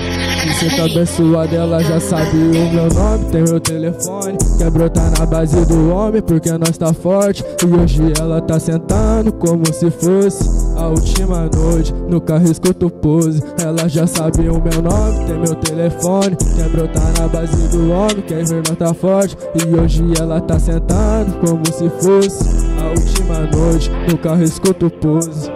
E 0.46 0.54
cê 0.54 0.76
tá 0.76 0.84
abençoado, 0.84 1.54
ela 1.54 1.82
já 1.82 2.00
sabe 2.00 2.36
o 2.36 2.72
meu 2.72 2.88
nome, 2.88 3.24
tem 3.30 3.42
meu 3.42 3.58
telefone. 3.58 4.38
Quer 4.56 4.70
brotar 4.70 5.10
na 5.18 5.26
base 5.26 5.66
do 5.66 5.90
homem, 5.90 6.22
porque 6.22 6.50
nós 6.52 6.78
tá 6.78 6.92
forte. 6.92 7.44
E 7.62 7.66
hoje 7.66 8.12
ela 8.18 8.40
tá 8.40 8.58
sentando 8.58 9.32
como 9.32 9.64
se 9.72 9.90
fosse 9.90 10.48
a 10.76 10.86
última 10.86 11.48
noite. 11.54 11.92
No 12.08 12.20
carro 12.20 12.50
escuto 12.50 12.88
pose, 12.88 13.42
ela 13.60 13.88
já 13.88 14.06
sabe 14.06 14.48
o 14.48 14.62
meu 14.62 14.82
nome, 14.82 15.24
tem 15.26 15.38
meu 15.38 15.54
telefone. 15.56 16.36
Quer 16.56 16.68
brotar 16.68 17.12
na 17.18 17.28
base 17.28 17.68
do 17.68 17.90
homem, 17.90 18.22
quer 18.26 18.44
ver 18.44 18.62
nós 18.68 18.78
tá 18.78 18.94
forte. 18.94 19.36
E 19.54 19.74
hoje 19.74 20.04
ela 20.18 20.40
tá 20.40 20.58
sentando 20.58 21.38
como 21.40 21.66
se 21.66 21.88
fosse 22.00 22.44
a 22.80 22.88
última 22.90 23.40
noite. 23.40 23.90
No 24.08 24.16
carro 24.18 24.42
escuto 24.42 24.88
pose. 24.88 25.50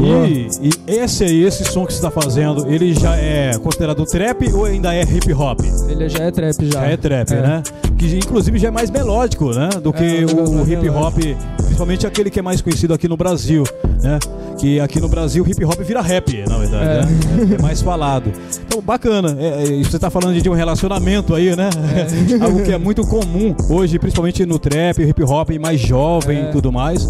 E, 0.00 0.48
e 0.60 0.70
esse 0.86 1.24
aí, 1.24 1.44
esse 1.44 1.64
som 1.64 1.86
que 1.86 1.92
você 1.92 1.98
está 1.98 2.10
fazendo, 2.10 2.66
ele 2.68 2.92
já 2.94 3.16
é 3.16 3.56
considerado 3.58 4.04
trap 4.04 4.52
ou 4.52 4.64
ainda 4.64 4.94
é 4.94 5.02
hip 5.02 5.32
hop? 5.32 5.60
Ele 5.88 6.08
já 6.08 6.24
é 6.24 6.30
trap 6.30 6.64
já. 6.66 6.80
Já 6.80 6.86
é 6.86 6.96
trap, 6.96 7.30
né? 7.30 7.62
Que 7.96 8.16
inclusive 8.18 8.58
já 8.58 8.68
é 8.68 8.70
mais 8.70 8.90
melódico, 8.90 9.50
né? 9.52 9.68
Do 9.82 9.92
que 9.92 10.02
É, 10.02 10.24
um 10.24 10.26
negócio 10.26 10.54
o 10.54 10.56
mais 10.56 10.68
hip 10.68 10.88
hop, 10.90 11.14
principalmente 11.58 12.06
aquele 12.06 12.28
que 12.30 12.38
é 12.38 12.42
mais 12.42 12.60
conhecido 12.60 12.92
aqui 12.92 13.06
no 13.08 13.16
Brasil, 13.16 13.62
né? 14.02 14.18
Que 14.58 14.80
aqui 14.80 15.00
no 15.00 15.08
Brasil 15.08 15.44
hip 15.46 15.64
hop 15.64 15.80
vira 15.80 16.00
rap, 16.00 16.44
na 16.48 16.58
verdade, 16.58 16.84
É. 16.84 17.02
né? 17.46 17.56
É 17.58 17.62
mais 17.62 17.80
falado. 17.80 18.32
Então, 18.66 18.80
bacana. 18.82 19.36
É, 19.38 19.62
é, 19.62 19.82
você 19.84 19.96
está 19.96 20.10
falando 20.10 20.40
de 20.40 20.48
um 20.50 20.54
relacionamento 20.54 21.34
aí, 21.34 21.54
né? 21.56 21.70
Algo 22.42 22.62
que 22.62 22.72
é 22.72 22.78
muito 22.78 23.02
comum 23.06 23.54
hoje, 23.70 23.98
principalmente 23.98 24.44
no 24.44 24.58
trap, 24.58 25.00
hip 25.02 25.22
hop 25.22 25.50
mais 25.60 25.80
jovem 25.80 26.38
É. 26.38 26.48
e 26.48 26.52
tudo 26.52 26.72
mais. 26.72 27.08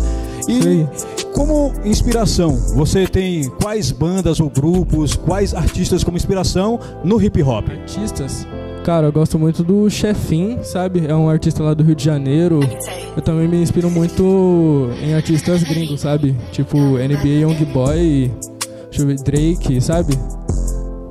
E 0.49 0.87
como 1.33 1.73
inspiração, 1.85 2.55
você 2.75 3.07
tem 3.07 3.49
quais 3.61 3.91
bandas 3.91 4.41
ou 4.41 4.49
grupos, 4.51 5.15
quais 5.15 5.55
artistas 5.55 6.05
como 6.05 6.17
inspiração 6.17 6.79
no 7.03 7.21
hip 7.23 7.43
hop? 7.43 7.69
Artistas? 7.71 8.47
Cara, 8.85 9.07
eu 9.07 9.13
gosto 9.13 9.39
muito 9.39 9.65
do 9.65 9.89
Chefin, 9.89 10.59
sabe? 10.63 11.05
É 11.09 11.15
um 11.15 11.29
artista 11.29 11.63
lá 11.63 11.73
do 11.73 11.83
Rio 11.83 11.95
de 11.95 12.05
Janeiro. 12.05 12.61
Eu 13.17 13.23
também 13.23 13.49
me 13.49 13.63
inspiro 13.63 13.91
muito 13.91 14.91
em 15.03 15.15
artistas 15.15 15.63
gringos, 15.63 16.03
sabe? 16.03 16.37
Tipo 16.53 16.77
NBA 16.77 17.47
deixa 18.91 19.03
eu 19.03 19.07
ver, 19.07 19.17
Drake, 19.23 19.81
sabe? 19.81 20.15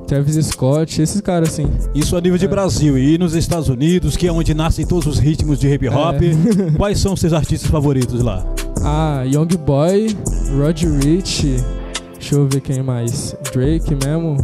Travis 0.06 0.36
Scott, 0.46 1.02
esses 1.02 1.20
caras 1.20 1.48
assim. 1.48 1.66
Isso 1.94 2.16
a 2.16 2.20
nível 2.20 2.38
de 2.38 2.44
É. 2.44 2.48
Brasil 2.48 2.96
e 2.96 3.18
nos 3.18 3.34
Estados 3.34 3.68
Unidos, 3.68 4.16
que 4.16 4.28
é 4.28 4.32
onde 4.32 4.54
nascem 4.54 4.86
todos 4.86 5.06
os 5.06 5.18
ritmos 5.18 5.58
de 5.58 5.68
hip 5.68 5.88
hop. 5.88 6.16
É. 6.22 6.70
Quais 6.76 6.98
são 7.00 7.14
os 7.14 7.20
seus 7.20 7.32
artistas 7.32 7.70
favoritos 7.70 8.22
lá? 8.22 8.44
Ah, 8.84 9.22
Youngboy, 9.24 10.14
Rod 10.58 10.82
Rich, 11.02 11.56
deixa 12.14 12.34
eu 12.34 12.46
ver 12.46 12.60
quem 12.60 12.82
mais. 12.82 13.34
Drake 13.52 13.94
mesmo. 13.94 14.36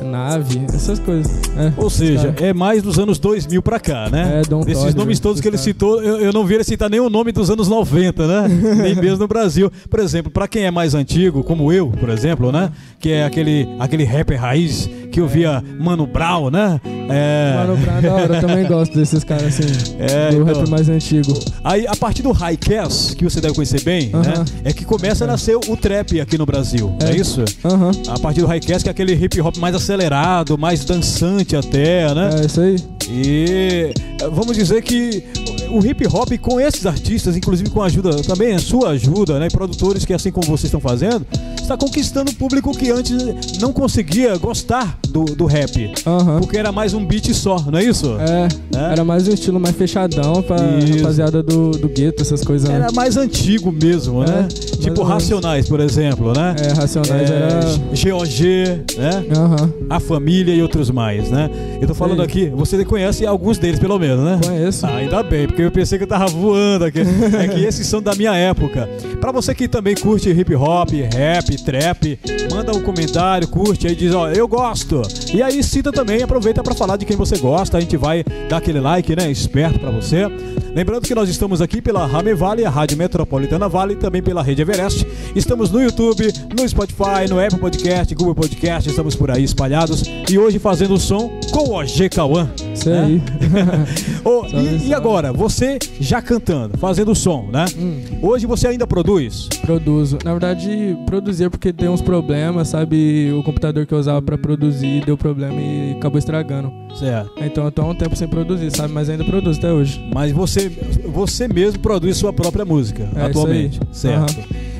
é, 0.00 0.04
Nave, 0.04 0.64
essas 0.72 0.98
coisas. 1.00 1.30
É, 1.56 1.72
Ou 1.76 1.90
seja, 1.90 2.34
é 2.40 2.52
mais 2.52 2.82
dos 2.82 2.98
anos 2.98 3.18
2000 3.18 3.60
pra 3.62 3.80
cá, 3.80 4.08
né? 4.10 4.40
É, 4.40 4.48
Don 4.48 4.60
Desses 4.60 4.78
Toliver, 4.80 4.96
nomes 5.00 5.18
todos 5.20 5.40
que 5.40 5.48
ele 5.48 5.58
citou, 5.58 6.00
eu, 6.02 6.18
eu 6.20 6.32
não 6.32 6.44
vi 6.44 6.54
ele 6.54 6.64
citar 6.64 6.88
nenhum 6.88 7.10
nome 7.10 7.32
dos 7.32 7.50
anos 7.50 7.68
90, 7.68 8.26
né? 8.26 8.48
Nem 8.82 8.94
mesmo 8.94 9.18
no 9.18 9.28
Brasil. 9.28 9.72
Por 9.90 9.98
exemplo, 9.98 10.30
pra 10.30 10.46
quem 10.46 10.64
é 10.64 10.70
mais 10.70 10.94
antigo, 10.94 11.42
como 11.42 11.72
eu, 11.72 11.88
por 11.90 12.08
exemplo, 12.08 12.52
né? 12.52 12.70
Que 13.00 13.10
é 13.10 13.24
aquele, 13.24 13.66
aquele 13.80 14.04
rapper 14.04 14.40
raiz 14.40 14.88
que 15.16 15.20
eu 15.22 15.26
via 15.26 15.64
Mano 15.78 16.06
Brown, 16.06 16.50
né? 16.50 16.78
É... 17.08 17.54
Mano 17.56 17.74
Brown 17.78 17.96
é 17.96 18.02
da 18.02 18.14
hora, 18.14 18.34
eu 18.36 18.40
também 18.42 18.64
gosto 18.68 18.94
desses 18.94 19.24
caras 19.24 19.58
assim. 19.58 19.94
É, 19.98 20.28
do 20.30 20.42
então. 20.42 20.60
rap 20.60 20.68
mais 20.68 20.90
antigo. 20.90 21.32
Aí, 21.64 21.86
a 21.86 21.96
partir 21.96 22.20
do 22.20 22.32
Highcast, 22.32 23.16
que 23.16 23.24
você 23.24 23.40
deve 23.40 23.54
conhecer 23.54 23.80
bem, 23.82 24.10
né? 24.10 24.34
Aham. 24.36 24.44
É 24.62 24.74
que 24.74 24.84
começa 24.84 25.24
a 25.24 25.26
nascer 25.26 25.56
o 25.56 25.74
trap 25.74 26.20
aqui 26.20 26.36
no 26.36 26.44
Brasil, 26.44 26.94
é, 27.02 27.12
É. 27.12 27.16
isso? 27.16 27.42
Aham. 27.64 27.92
A 28.08 28.18
partir 28.18 28.42
do 28.42 28.46
Highcast, 28.46 28.82
que 28.82 28.90
é 28.90 28.92
aquele 28.92 29.14
hip 29.14 29.40
hop 29.40 29.56
mais 29.56 29.74
acelerado, 29.74 30.58
mais 30.58 30.84
dançante 30.84 31.56
até, 31.56 32.12
né? 32.14 32.28
É 32.42 32.44
isso 32.44 32.60
aí. 32.60 32.76
E 33.08 33.92
eh, 34.20 34.28
vamos 34.32 34.56
dizer 34.56 34.82
que 34.82 35.22
o 35.70 35.84
hip 35.84 36.06
hop 36.06 36.30
com 36.40 36.60
esses 36.60 36.86
artistas, 36.86 37.36
inclusive 37.36 37.70
com 37.70 37.82
a 37.82 37.86
ajuda, 37.86 38.22
também 38.22 38.54
a 38.54 38.58
sua 38.58 38.90
ajuda, 38.90 39.38
né? 39.38 39.48
Produtores 39.50 40.04
que 40.04 40.12
assim 40.12 40.30
como 40.30 40.46
vocês 40.46 40.64
estão 40.64 40.80
fazendo, 40.80 41.26
está 41.60 41.76
conquistando 41.76 42.30
o 42.30 42.34
público 42.34 42.70
que 42.76 42.90
antes 42.90 43.58
não 43.60 43.72
conseguia 43.72 44.36
gostar 44.36 44.98
do, 45.08 45.24
do 45.24 45.44
rap. 45.46 45.92
Aham. 46.06 46.38
Porque 46.40 46.56
era 46.56 46.70
mais 46.70 46.94
um 46.94 47.04
beat 47.04 47.32
só, 47.34 47.58
não 47.70 47.78
é 47.78 47.84
isso? 47.84 48.16
É, 48.20 48.48
É? 48.78 48.92
era 48.92 49.04
mais 49.04 49.26
um 49.26 49.32
estilo 49.32 49.58
mais 49.58 49.74
fechadão 49.76 50.42
pra 50.42 50.56
Isso. 50.78 50.98
rapaziada 50.98 51.42
do, 51.42 51.70
do 51.72 51.88
gueto, 51.88 52.22
essas 52.22 52.42
coisas, 52.44 52.68
né? 52.68 52.76
Era 52.76 52.92
mais 52.92 53.16
antigo 53.16 53.72
mesmo, 53.72 54.22
É, 54.22 54.26
né? 54.26 54.48
Tipo. 54.80 55.02
Racionais, 55.02 55.68
por 55.68 55.80
exemplo, 55.80 56.32
né? 56.32 56.54
É, 56.60 56.72
Racionais 56.72 57.30
É, 57.30 57.34
era. 57.34 57.60
GOG, 57.90 58.96
né? 58.98 59.24
Aham, 59.36 59.72
A 59.90 59.98
Família 60.00 60.54
e 60.54 60.62
outros 60.62 60.90
mais, 60.90 61.30
né? 61.30 61.50
Eu 61.80 61.88
tô 61.88 61.94
falando 61.94 62.22
aqui, 62.22 62.46
você 62.54 62.76
conhece 62.96 63.26
alguns 63.26 63.58
deles 63.58 63.78
pelo 63.78 63.98
menos, 63.98 64.24
né? 64.24 64.40
conheço. 64.42 64.86
Ah, 64.86 64.96
ainda 64.96 65.22
bem, 65.22 65.46
porque 65.46 65.60
eu 65.60 65.70
pensei 65.70 65.98
que 65.98 66.04
eu 66.04 66.08
tava 66.08 66.28
voando 66.28 66.86
aqui. 66.86 67.00
É 67.36 67.46
que 67.48 67.62
esses 67.62 67.86
são 67.86 68.00
da 68.00 68.14
minha 68.14 68.34
época. 68.34 68.88
Pra 69.20 69.30
você 69.30 69.54
que 69.54 69.68
também 69.68 69.94
curte 69.94 70.30
hip 70.30 70.54
hop, 70.54 70.90
rap, 71.12 71.62
trap, 71.62 72.18
manda 72.50 72.74
um 72.74 72.80
comentário, 72.80 73.46
curte 73.48 73.86
aí, 73.86 73.94
diz, 73.94 74.14
ó, 74.14 74.30
eu 74.30 74.48
gosto. 74.48 75.02
E 75.34 75.42
aí 75.42 75.62
cita 75.62 75.92
também, 75.92 76.22
aproveita 76.22 76.62
pra 76.62 76.74
falar 76.74 76.96
de 76.96 77.04
quem 77.04 77.16
você 77.16 77.36
gosta. 77.36 77.76
A 77.76 77.80
gente 77.80 77.96
vai 77.96 78.24
dar 78.48 78.58
aquele 78.58 78.80
like, 78.80 79.14
né? 79.14 79.30
Esperto 79.30 79.78
pra 79.78 79.90
você. 79.90 80.26
Lembrando 80.74 81.02
que 81.06 81.14
nós 81.14 81.28
estamos 81.28 81.60
aqui 81.60 81.82
pela 81.82 82.06
Rame 82.06 82.34
Vale, 82.34 82.64
a 82.64 82.70
Rádio 82.70 82.96
Metropolitana 82.96 83.68
Vale, 83.68 83.94
e 83.94 83.96
também 83.96 84.22
pela 84.22 84.42
Rede 84.42 84.62
Everest. 84.62 85.06
Estamos 85.34 85.70
no 85.70 85.82
YouTube, 85.82 86.32
no 86.58 86.68
Spotify, 86.68 87.28
no 87.28 87.38
Apple 87.38 87.58
Podcast, 87.58 88.14
Google 88.14 88.34
Podcast, 88.34 88.88
estamos 88.88 89.14
por 89.16 89.30
aí 89.30 89.44
espalhados. 89.44 90.02
E 90.30 90.38
hoje 90.38 90.58
fazendo 90.58 90.94
o 90.94 90.98
som 90.98 91.30
com 91.50 91.70
o 91.70 91.74
OG 91.74 92.10
Cauã. 92.10 92.50
Isso 92.86 92.90
né? 92.90 93.02
aí. 94.24 94.50
Só 94.50 94.86
e, 94.86 94.88
e 94.88 94.94
agora, 94.94 95.32
você 95.32 95.78
já 96.00 96.20
cantando, 96.22 96.76
fazendo 96.78 97.14
som, 97.14 97.48
né? 97.52 97.64
Hum, 97.78 98.00
Hoje 98.22 98.46
você 98.46 98.68
ainda 98.68 98.86
produz? 98.86 99.48
produzo. 99.62 100.18
Na 100.24 100.32
verdade, 100.32 100.96
produzir 101.06 101.50
porque 101.50 101.72
tem 101.72 101.88
uns 101.88 102.00
problemas, 102.00 102.68
sabe? 102.68 103.32
O 103.32 103.42
computador 103.42 103.84
que 103.84 103.92
eu 103.92 103.98
usava 103.98 104.22
pra 104.22 104.38
produzir 104.38 105.04
deu 105.04 105.16
problema 105.16 105.60
e 105.60 105.94
acabou 105.96 106.18
estragando. 106.18 106.72
Certo. 106.94 107.30
Então 107.38 107.64
eu 107.64 107.72
tô 107.72 107.82
há 107.82 107.86
um 107.86 107.94
tempo 107.94 108.14
sem 108.16 108.28
produzir, 108.28 108.70
sabe? 108.70 108.92
Mas 108.92 109.08
ainda 109.10 109.24
produzo 109.24 109.58
até 109.58 109.72
hoje. 109.72 110.00
Mas 110.14 110.32
você, 110.32 110.68
você 111.06 111.48
mesmo 111.48 111.80
produz 111.80 112.16
sua 112.16 112.32
própria 112.32 112.64
música 112.64 113.08
É, 113.16 113.22
atualmente, 113.26 113.80
certo? 113.92 114.36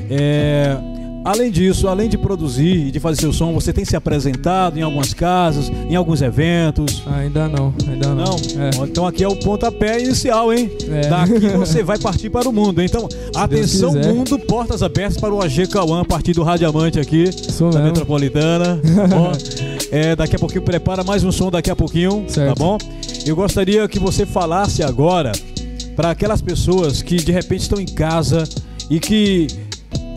É, 0.09 0.77
além 1.27 1.51
disso, 1.51 1.87
além 1.87 2.09
de 2.09 2.17
produzir 2.17 2.87
e 2.87 2.91
de 2.91 2.99
fazer 2.99 3.21
seu 3.21 3.33
som, 3.33 3.53
você 3.53 3.73
tem 3.73 3.83
se 3.85 3.95
apresentado 3.95 4.77
em 4.79 4.81
algumas 4.81 5.13
casas, 5.13 5.69
em 5.89 5.95
alguns 5.95 6.21
eventos? 6.21 7.03
Ainda 7.05 7.47
não, 7.47 7.73
ainda 7.87 8.07
não. 8.09 8.15
Não? 8.15 8.35
É. 8.35 8.87
Então 8.87 9.05
aqui 9.05 9.23
é 9.23 9.27
o 9.27 9.35
pontapé 9.35 10.01
inicial, 10.01 10.53
hein? 10.53 10.71
É. 10.89 11.07
Daqui 11.07 11.47
você 11.57 11.83
vai 11.83 11.97
partir 11.99 12.29
para 12.29 12.47
o 12.47 12.53
mundo. 12.53 12.81
Então, 12.81 13.07
atenção, 13.35 13.93
quiser. 13.93 14.13
mundo, 14.13 14.39
portas 14.39 14.81
abertas 14.81 15.17
para 15.17 15.33
o 15.33 15.41
AG 15.41 15.67
Cauã 15.67 16.01
a 16.01 16.05
partir 16.05 16.33
do 16.33 16.43
Radiamante 16.43 16.99
aqui. 16.99 17.25
Isso 17.25 17.65
da 17.65 17.79
mesmo. 17.79 17.83
Metropolitana. 17.87 18.79
tá 18.83 19.07
bom? 19.15 19.31
É, 19.91 20.15
daqui 20.15 20.35
a 20.35 20.39
pouquinho 20.39 20.61
prepara 20.63 21.03
mais 21.03 21.23
um 21.23 21.31
som 21.31 21.49
daqui 21.51 21.69
a 21.69 21.75
pouquinho, 21.75 22.23
tá 22.27 22.33
Certo. 22.33 22.57
bom? 22.59 22.77
Eu 23.25 23.35
gostaria 23.35 23.87
que 23.87 23.99
você 23.99 24.25
falasse 24.25 24.81
agora 24.83 25.31
para 25.95 26.11
aquelas 26.11 26.41
pessoas 26.41 27.01
que 27.01 27.15
de 27.17 27.31
repente 27.31 27.61
estão 27.61 27.79
em 27.79 27.85
casa 27.85 28.43
e 28.89 28.99
que 28.99 29.47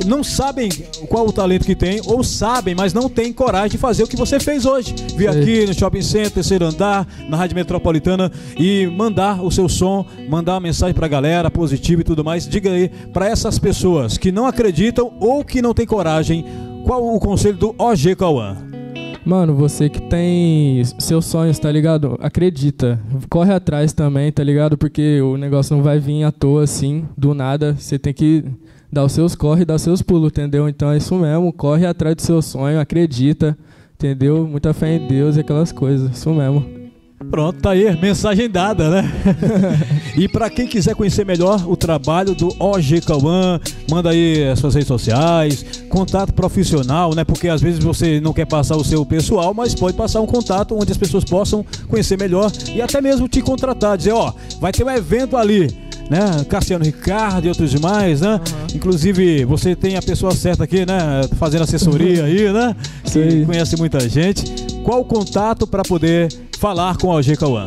não 0.06 0.24
sabem 0.24 0.68
qual 1.08 1.26
o 1.26 1.32
talento 1.32 1.64
que 1.64 1.74
tem, 1.74 2.00
ou 2.06 2.22
sabem, 2.22 2.74
mas 2.74 2.92
não 2.92 3.08
têm 3.08 3.32
coragem 3.32 3.70
de 3.70 3.78
fazer 3.78 4.02
o 4.02 4.06
que 4.06 4.16
você 4.16 4.40
fez 4.40 4.64
hoje. 4.64 4.94
Vir 5.16 5.28
aqui 5.28 5.66
no 5.66 5.74
Shopping 5.74 6.02
Center, 6.02 6.30
terceiro 6.30 6.64
andar, 6.64 7.06
na 7.28 7.36
Rádio 7.36 7.56
Metropolitana 7.56 8.30
e 8.58 8.86
mandar 8.86 9.42
o 9.44 9.50
seu 9.50 9.68
som, 9.68 10.04
mandar 10.28 10.54
uma 10.54 10.60
mensagem 10.60 10.94
pra 10.94 11.08
galera, 11.08 11.50
positiva 11.50 12.00
e 12.00 12.04
tudo 12.04 12.24
mais. 12.24 12.48
Diga 12.48 12.70
aí 12.70 12.88
para 13.12 13.28
essas 13.28 13.58
pessoas 13.58 14.16
que 14.16 14.32
não 14.32 14.46
acreditam 14.46 15.12
ou 15.20 15.44
que 15.44 15.62
não 15.62 15.74
têm 15.74 15.86
coragem, 15.86 16.44
qual 16.84 17.14
o 17.14 17.18
conselho 17.20 17.56
do 17.56 17.74
OG 17.78 18.16
Cauã? 18.16 18.56
Mano, 19.24 19.54
você 19.54 19.88
que 19.88 20.00
tem 20.00 20.82
seus 20.98 21.26
sonhos, 21.26 21.58
tá 21.58 21.70
ligado? 21.70 22.18
Acredita. 22.20 22.98
Corre 23.28 23.52
atrás 23.52 23.92
também, 23.92 24.32
tá 24.32 24.42
ligado? 24.42 24.78
Porque 24.78 25.20
o 25.20 25.36
negócio 25.36 25.76
não 25.76 25.82
vai 25.82 25.98
vir 25.98 26.24
à 26.24 26.32
toa 26.32 26.64
assim, 26.64 27.04
do 27.16 27.34
nada. 27.34 27.74
Você 27.78 27.98
tem 27.98 28.14
que 28.14 28.44
dar 28.92 29.04
os 29.04 29.12
seus 29.12 29.34
corre 29.34 29.64
dar 29.64 29.74
os 29.74 29.82
seus 29.82 30.02
pulos, 30.02 30.30
entendeu? 30.30 30.68
Então 30.68 30.90
é 30.90 30.96
isso 30.96 31.14
mesmo. 31.14 31.52
Corre 31.52 31.86
atrás 31.86 32.16
do 32.16 32.22
seu 32.22 32.42
sonho, 32.42 32.80
acredita, 32.80 33.56
entendeu? 33.94 34.46
Muita 34.46 34.72
fé 34.72 34.96
em 34.96 35.06
Deus 35.06 35.36
e 35.36 35.40
aquelas 35.40 35.72
coisas. 35.72 36.16
Isso 36.16 36.30
mesmo. 36.30 36.80
Pronto, 37.28 37.60
tá 37.60 37.72
aí, 37.72 37.94
mensagem 38.00 38.48
dada, 38.48 38.88
né? 38.88 39.12
e 40.16 40.26
para 40.26 40.48
quem 40.48 40.66
quiser 40.66 40.94
conhecer 40.94 41.24
melhor 41.24 41.70
o 41.70 41.76
trabalho 41.76 42.34
do 42.34 42.48
OG 42.58 43.02
Cauã, 43.02 43.60
manda 43.90 44.08
aí 44.08 44.48
as 44.48 44.58
suas 44.58 44.74
redes 44.74 44.88
sociais, 44.88 45.84
contato 45.90 46.32
profissional, 46.32 47.14
né? 47.14 47.22
Porque 47.22 47.48
às 47.48 47.60
vezes 47.60 47.84
você 47.84 48.22
não 48.22 48.32
quer 48.32 48.46
passar 48.46 48.74
o 48.76 48.82
seu 48.82 49.04
pessoal, 49.04 49.52
mas 49.52 49.74
pode 49.74 49.98
passar 49.98 50.22
um 50.22 50.26
contato 50.26 50.74
onde 50.74 50.92
as 50.92 50.96
pessoas 50.96 51.22
possam 51.22 51.62
conhecer 51.88 52.18
melhor 52.18 52.50
e 52.74 52.80
até 52.80 53.02
mesmo 53.02 53.28
te 53.28 53.42
contratar, 53.42 53.98
dizer, 53.98 54.12
ó, 54.12 54.32
vai 54.58 54.72
ter 54.72 54.82
um 54.82 54.90
evento 54.90 55.36
ali 55.36 55.89
né? 56.10 56.44
Cassiano 56.48 56.84
Ricardo 56.84 57.44
e 57.46 57.48
outros 57.48 57.70
demais, 57.70 58.20
né? 58.20 58.40
Inclusive, 58.74 59.44
você 59.44 59.76
tem 59.76 59.96
a 59.96 60.02
pessoa 60.02 60.32
certa 60.34 60.64
aqui, 60.64 60.84
né? 60.84 61.22
Fazendo 61.38 61.62
assessoria 61.62 62.24
aí, 62.24 62.52
né? 62.52 62.74
Que 63.04 63.10
Sei. 63.10 63.44
conhece 63.44 63.76
muita 63.76 64.00
gente. 64.08 64.44
Qual 64.84 65.00
o 65.00 65.04
contato 65.04 65.66
para 65.66 65.82
poder 65.82 66.28
falar 66.58 66.96
com 66.96 67.10
a 67.10 67.16
OG 67.16 67.36
Cauã? 67.36 67.66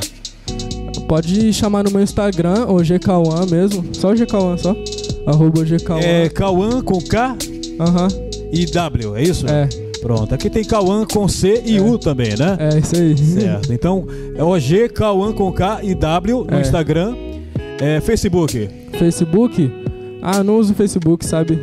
Pode 1.07 1.51
chamar 1.53 1.83
no 1.83 1.91
meu 1.91 2.01
Instagram, 2.01 2.65
ou 2.67 2.77
GKwan 2.81 3.45
mesmo. 3.49 3.83
Só 3.93 4.11
o 4.11 4.15
GKwan, 4.15 4.57
só. 4.57 4.75
Arroba 5.27 5.63
GKwan. 5.63 5.99
É 5.99 6.29
Cauã 6.29 6.81
com 6.81 6.99
K 7.01 7.35
Aham. 7.79 8.07
e 8.51 8.65
W, 8.65 9.15
é 9.17 9.23
isso? 9.23 9.45
É, 9.47 9.67
Pronto. 10.01 10.33
Aqui 10.35 10.49
tem 10.49 10.63
Cauã 10.65 11.05
com 11.05 11.27
C 11.29 11.61
e 11.65 11.77
É. 11.77 11.81
U 11.81 11.97
também, 11.97 12.35
né? 12.37 12.57
é 12.59 12.77
isso 12.79 12.95
aí. 12.95 13.17
Certo. 13.17 13.71
Então, 13.73 14.05
é 14.35 14.43
OG 14.43 14.89
Cauã 14.93 15.31
com 15.31 15.51
K 15.51 15.79
e 15.83 15.95
W 15.95 16.45
no 16.49 16.57
É. 16.57 16.61
Instagram. 16.61 17.15
É, 17.79 17.99
Facebook. 18.01 18.69
Facebook? 18.97 19.71
Ah, 20.21 20.43
não 20.43 20.57
uso 20.57 20.73
Facebook, 20.73 21.25
sabe? 21.25 21.59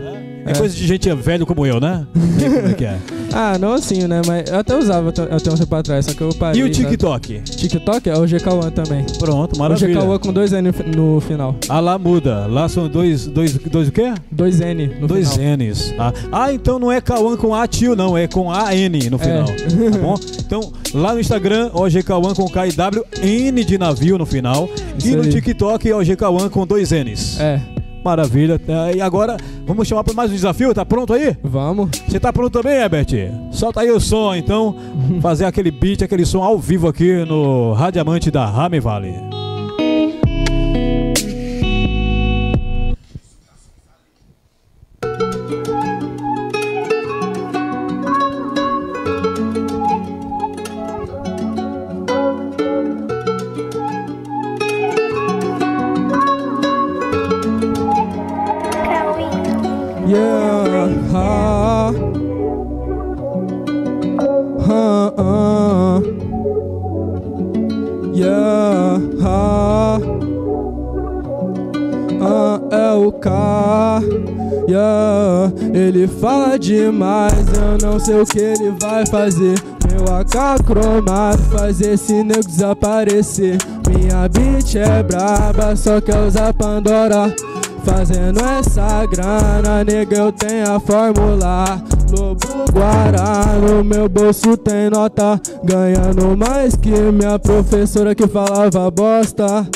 É, 0.47 0.51
É. 0.51 0.55
coisa 0.55 0.75
de 0.75 0.87
gente 0.87 1.13
velho 1.15 1.47
como 1.47 1.65
eu, 1.67 1.81
né? 1.81 2.07
Como 2.13 2.69
é 2.69 2.75
que 2.75 2.85
é? 2.85 2.99
Ah, 3.33 3.57
não 3.59 3.73
assim, 3.75 4.07
né? 4.07 4.21
Mas 4.27 4.51
eu 4.51 4.59
até 4.59 4.77
usava 4.77 5.09
até 5.11 5.51
um 5.53 5.57
tempo 5.57 5.75
atrás, 5.75 6.07
só 6.07 6.13
que 6.15 6.21
eu 6.21 6.31
parei. 6.35 6.61
E 6.61 6.65
o? 6.65 6.71
TikTok? 6.71 7.41
TikTok 7.43 8.09
é 8.11 8.15
o 8.15 8.23
GK1 8.25 8.71
também. 8.73 9.07
Pronto, 9.19 9.55
O 9.57 9.59
maravilha. 9.59 10.01
GK1 10.01 10.19
com 10.19 10.33
dois 10.33 10.53
N 10.53 10.63
no 10.69 10.73
fi- 10.73 10.83
no 10.97 11.21
final. 11.21 11.55
Ah, 11.69 11.81
lá 11.81 11.99
muda. 11.99 12.47
Lá 12.47 12.69
são 12.69 12.89
dois, 12.89 13.27
dois, 13.27 13.55
dois 13.55 13.89
o 13.89 13.93
quê? 13.93 14.13
Dois 14.31 14.61
N 14.61 14.87
no 15.01 15.07
dois 15.07 15.33
final. 15.35 15.57
N's. 15.57 15.95
Ah. 15.99 16.13
ah, 16.33 16.53
então 16.53 16.79
não 16.79 16.91
é 16.91 17.01
Cauã 17.01 17.37
com 17.37 17.55
A 17.55 17.67
tio, 17.67 17.95
não. 17.95 18.17
É 18.19 18.27
com 18.27 18.51
A-N 18.51 19.11
no 19.11 19.19
final. 19.19 19.47
Tá 19.47 19.99
bom? 19.99 20.15
Então, 20.51 20.73
lá 20.93 21.15
no 21.15 21.21
Instagram, 21.21 21.71
OG 21.73 22.03
Cauã 22.03 22.35
com 22.35 22.49
K 22.49 22.67
e 22.67 22.73
W, 22.73 23.05
N 23.23 23.65
de 23.65 23.79
navio 23.79 24.19
no 24.19 24.27
final. 24.27 24.69
Isso 24.99 25.07
e 25.09 25.15
no 25.15 25.23
aí. 25.23 25.29
TikTok, 25.29 25.93
OG 25.93 26.17
Cauã 26.17 26.49
com 26.49 26.67
dois 26.67 26.91
N's. 26.91 27.39
É, 27.39 27.61
Maravilha. 28.05 28.61
Ah, 28.69 28.93
E 28.93 29.01
agora, 29.01 29.37
vamos 29.67 29.87
chamar 29.87 30.05
para 30.05 30.15
mais 30.15 30.31
um 30.31 30.35
desafio? 30.35 30.75
Tá 30.75 30.85
pronto 30.85 31.13
aí? 31.13 31.37
vamos. 31.43 31.91
Você 32.09 32.19
tá 32.19 32.33
pronto 32.33 32.51
também, 32.63 32.79
Herbert? 32.79 33.09
Solta 33.53 33.81
aí 33.81 33.91
o 33.91 34.01
som, 34.01 34.35
então. 34.35 34.75
Fazer 35.21 35.45
aquele 35.45 35.71
beat, 35.71 36.03
aquele 36.03 36.25
som 36.25 36.43
ao 36.43 36.59
vivo 36.59 36.89
aqui 36.89 37.25
no 37.25 37.73
Radiamante 37.73 38.31
da 38.31 38.47
Rame 38.47 38.81
Valley. 38.81 39.40
Sei 78.01 78.21
o 78.21 78.27
que 78.27 78.39
ele 78.39 78.75
vai 78.81 79.07
fazer. 79.07 79.55
Meu 79.89 80.17
AK 80.17 80.65
cromado 80.65 81.43
faz 81.45 81.81
esse 81.81 82.23
nego 82.23 82.47
desaparecer. 82.47 83.59
Minha 83.89 84.29
bitch 84.29 84.77
é 84.77 85.03
braba, 85.03 85.77
só 85.77 86.01
quer 86.01 86.19
usar 86.27 86.55
Pandora. 86.55 87.35
Fazendo 87.85 88.41
essa 88.45 89.05
grana, 89.07 89.85
nega, 89.85 90.17
eu 90.17 90.33
tenho 90.33 90.71
a 90.71 90.81
fórmula. 90.81 91.83
Lobo 92.11 92.47
Guará, 92.73 93.55
no 93.61 93.85
meu 93.85 94.09
bolso 94.09 94.57
tem 94.57 94.91
nota. 94.91 95.41
Ganhando 95.65 96.37
mais 96.37 96.77
que 96.77 96.91
minha 96.91 97.39
professora 97.39 98.15
que 98.15 98.27
falava 98.27 98.91
bosta. 98.91 99.67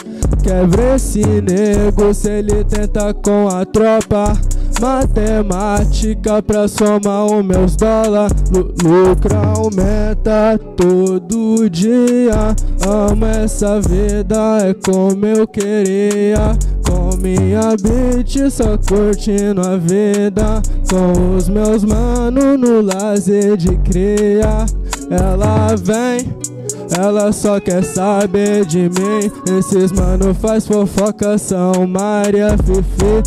Ver 0.69 0.97
esse 0.97 1.21
nego 1.21 2.13
se 2.13 2.29
ele 2.29 2.65
tenta 2.65 3.15
com 3.15 3.49
a 3.49 3.65
tropa. 3.65 4.35
Matemática 4.81 6.43
pra 6.43 6.67
somar 6.69 7.27
os 7.27 7.45
meus 7.45 7.77
dólar. 7.77 8.31
Lu- 8.53 8.75
Lucro 8.83 9.37
aumenta 9.37 10.59
todo 10.77 11.69
dia. 11.71 12.55
Amo 12.87 13.25
essa 13.25 13.81
vida, 13.81 14.59
é 14.63 14.75
como 14.75 15.25
eu 15.27 15.47
queria. 15.47 16.57
Com 16.87 17.17
minha 17.17 17.71
bitch, 17.81 18.51
só 18.51 18.77
curtindo 18.77 19.61
a 19.67 19.77
vida. 19.77 20.61
Com 20.91 21.37
os 21.37 21.49
meus 21.49 21.83
manos 21.85 22.59
no 22.59 22.81
lazer 22.83 23.57
de 23.57 23.77
cria. 23.79 24.67
Ela 25.11 25.75
vem. 25.77 26.35
Ela 26.99 27.33
só 27.33 27.59
quer 27.59 27.83
saber 27.83 28.65
de 28.67 28.83
mim. 28.83 29.31
Esses 29.59 29.91
mano 29.93 30.35
faz 30.35 30.67
fofoca, 30.67 31.39
são 31.39 31.87
Maria 31.87 32.51
Fifi. 32.59 33.23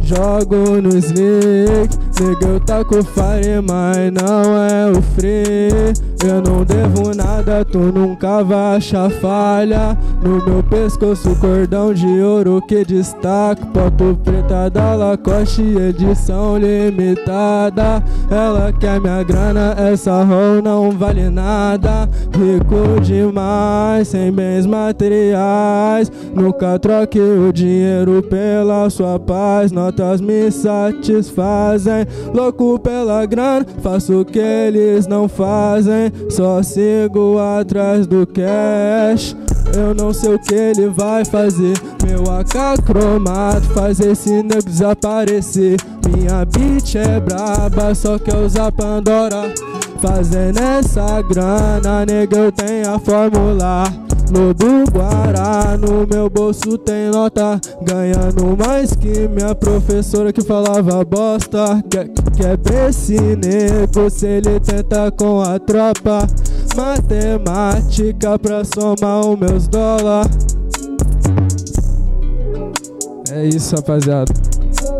Jogo 0.00 0.80
no 0.80 0.96
slick, 0.96 1.96
nega 2.20 2.46
eu 2.46 2.60
taco 2.60 3.02
fire, 3.04 3.60
mas 3.66 4.12
não 4.12 4.56
é 4.56 4.90
o 4.90 5.02
free. 5.02 5.92
Eu 6.24 6.42
não 6.42 6.64
devo 6.64 7.14
nada, 7.14 7.64
tu 7.64 7.78
nunca 7.78 8.42
vai 8.42 8.76
achar 8.76 9.08
falha. 9.08 9.96
No 10.20 10.44
meu 10.44 10.64
pescoço, 10.64 11.36
cordão 11.36 11.94
de 11.94 12.20
ouro 12.20 12.60
que 12.60 12.84
destaca. 12.84 13.64
Foto 13.72 14.18
preta 14.24 14.68
da 14.68 14.94
Lacoste, 14.94 15.62
edição 15.62 16.58
limitada. 16.58 18.02
Ela 18.28 18.72
quer 18.72 19.00
minha 19.00 19.22
grana, 19.22 19.76
essa 19.78 20.24
hoe 20.24 20.60
não 20.60 20.90
vale 20.90 21.30
nada. 21.30 22.08
Rico 22.32 23.00
demais, 23.00 24.08
sem 24.08 24.32
bens 24.32 24.66
materiais. 24.66 26.10
Nunca 26.34 26.80
troque 26.80 27.20
o 27.20 27.52
dinheiro 27.52 28.24
pela 28.24 28.90
sua 28.90 29.20
paz. 29.20 29.70
Notas 29.70 30.20
me 30.20 30.50
satisfazem. 30.50 32.06
Louco 32.34 32.76
pela 32.80 33.24
grana, 33.24 33.64
faço 33.80 34.22
o 34.22 34.24
que 34.24 34.40
eles 34.40 35.06
não 35.06 35.28
fazem. 35.28 36.07
Só 36.30 36.62
sigo 36.62 37.38
atrás 37.38 38.06
do 38.06 38.26
cash. 38.26 39.36
Eu 39.76 39.94
não 39.94 40.12
sei 40.12 40.34
o 40.34 40.38
que 40.38 40.54
ele 40.54 40.88
vai 40.88 41.24
fazer. 41.24 41.74
Meu 42.04 42.22
AK 42.34 42.82
cromado 42.84 43.62
faz 43.74 44.00
esse 44.00 44.42
nego 44.42 44.64
desaparecer. 44.64 45.78
Minha 46.06 46.44
bitch 46.44 46.96
é 46.96 47.20
braba, 47.20 47.94
só 47.94 48.18
quer 48.18 48.36
usar 48.36 48.72
Pandora. 48.72 49.52
Fazendo 50.00 50.58
essa 50.58 51.20
grana, 51.22 52.06
nega, 52.06 52.36
eu 52.36 52.52
tenho 52.52 52.94
a 52.94 52.98
fórmula. 52.98 53.84
Lobo 54.30 54.84
Guará, 54.92 55.76
no 55.78 56.06
meu 56.06 56.28
bolso 56.28 56.76
tem 56.78 57.10
nota. 57.10 57.60
Ganhando 57.82 58.56
mais 58.56 58.94
que 58.94 59.26
minha 59.28 59.54
professora 59.54 60.32
que 60.32 60.42
falava 60.42 61.04
bosta. 61.04 61.82
Quer, 61.88 62.08
quer 62.36 62.58
ver 62.58 62.90
esse 62.90 63.14
nego 63.14 64.10
se 64.10 64.26
ele 64.26 64.60
tenta 64.60 65.10
com 65.10 65.40
a 65.40 65.58
tropa. 65.58 66.26
Matemática 66.76 68.38
pra 68.38 68.62
somar 68.64 69.26
os 69.26 69.38
meus 69.38 69.68
dólar. 69.68 70.26
É 73.30 73.44
isso, 73.46 73.76
rapaziada. 73.76 74.32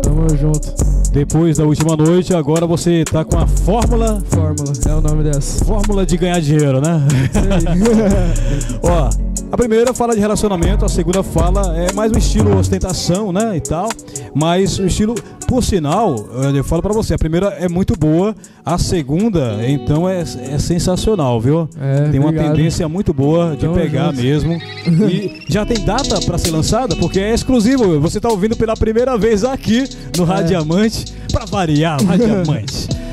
Tamo 0.01 0.27
junto. 0.37 0.78
Depois 1.11 1.57
da 1.57 1.65
última 1.65 1.95
noite, 1.95 2.33
agora 2.35 2.67
você 2.67 3.03
tá 3.03 3.25
com 3.25 3.37
a 3.37 3.47
fórmula. 3.47 4.21
Fórmula, 4.29 4.73
é 4.87 4.93
o 4.93 5.01
nome 5.01 5.23
dessa. 5.23 5.65
Fórmula 5.65 6.05
de 6.05 6.17
ganhar 6.17 6.39
dinheiro, 6.39 6.79
né? 6.79 7.01
Ó, 8.83 9.09
a 9.51 9.57
primeira 9.57 9.93
fala 9.93 10.13
de 10.13 10.19
relacionamento, 10.21 10.85
a 10.85 10.89
segunda 10.89 11.23
fala 11.23 11.75
é 11.77 11.91
mais 11.93 12.11
um 12.11 12.17
estilo 12.17 12.55
ostentação, 12.57 13.31
né, 13.31 13.57
e 13.57 13.59
tal. 13.61 13.89
Mas 14.33 14.77
o 14.77 14.85
estilo, 14.85 15.15
por 15.47 15.63
sinal, 15.63 16.15
eu 16.53 16.63
falo 16.63 16.81
pra 16.83 16.93
você, 16.93 17.15
a 17.15 17.17
primeira 17.17 17.47
é 17.59 17.67
muito 17.67 17.97
boa, 17.97 18.35
a 18.63 18.77
segunda, 18.77 19.57
então, 19.67 20.07
é, 20.07 20.21
é 20.21 20.59
sensacional, 20.59 21.41
viu? 21.41 21.67
É, 21.81 22.09
Tem 22.09 22.19
uma 22.19 22.29
obrigado. 22.29 22.55
tendência 22.55 22.87
muito 22.87 23.11
boa 23.13 23.51
de 23.55 23.61
Tamo 23.61 23.73
pegar 23.73 24.11
junto. 24.11 24.21
mesmo. 24.23 24.53
E 25.09 25.41
já 25.49 25.65
tem 25.65 25.83
data 25.83 26.19
pra 26.21 26.37
ser 26.37 26.51
lançada, 26.51 26.95
porque 26.95 27.19
é 27.19 27.33
exclusivo. 27.33 27.99
Você 27.99 28.19
tá 28.19 28.29
ouvindo 28.29 28.55
pela 28.55 28.75
primeira 28.75 29.17
vez 29.17 29.43
aqui 29.43 29.83
no 30.15 30.23
É. 30.25 30.27
Radiamante, 30.27 31.05
pra 31.31 31.45
variar, 31.45 31.99
Radiamante. 32.03 32.87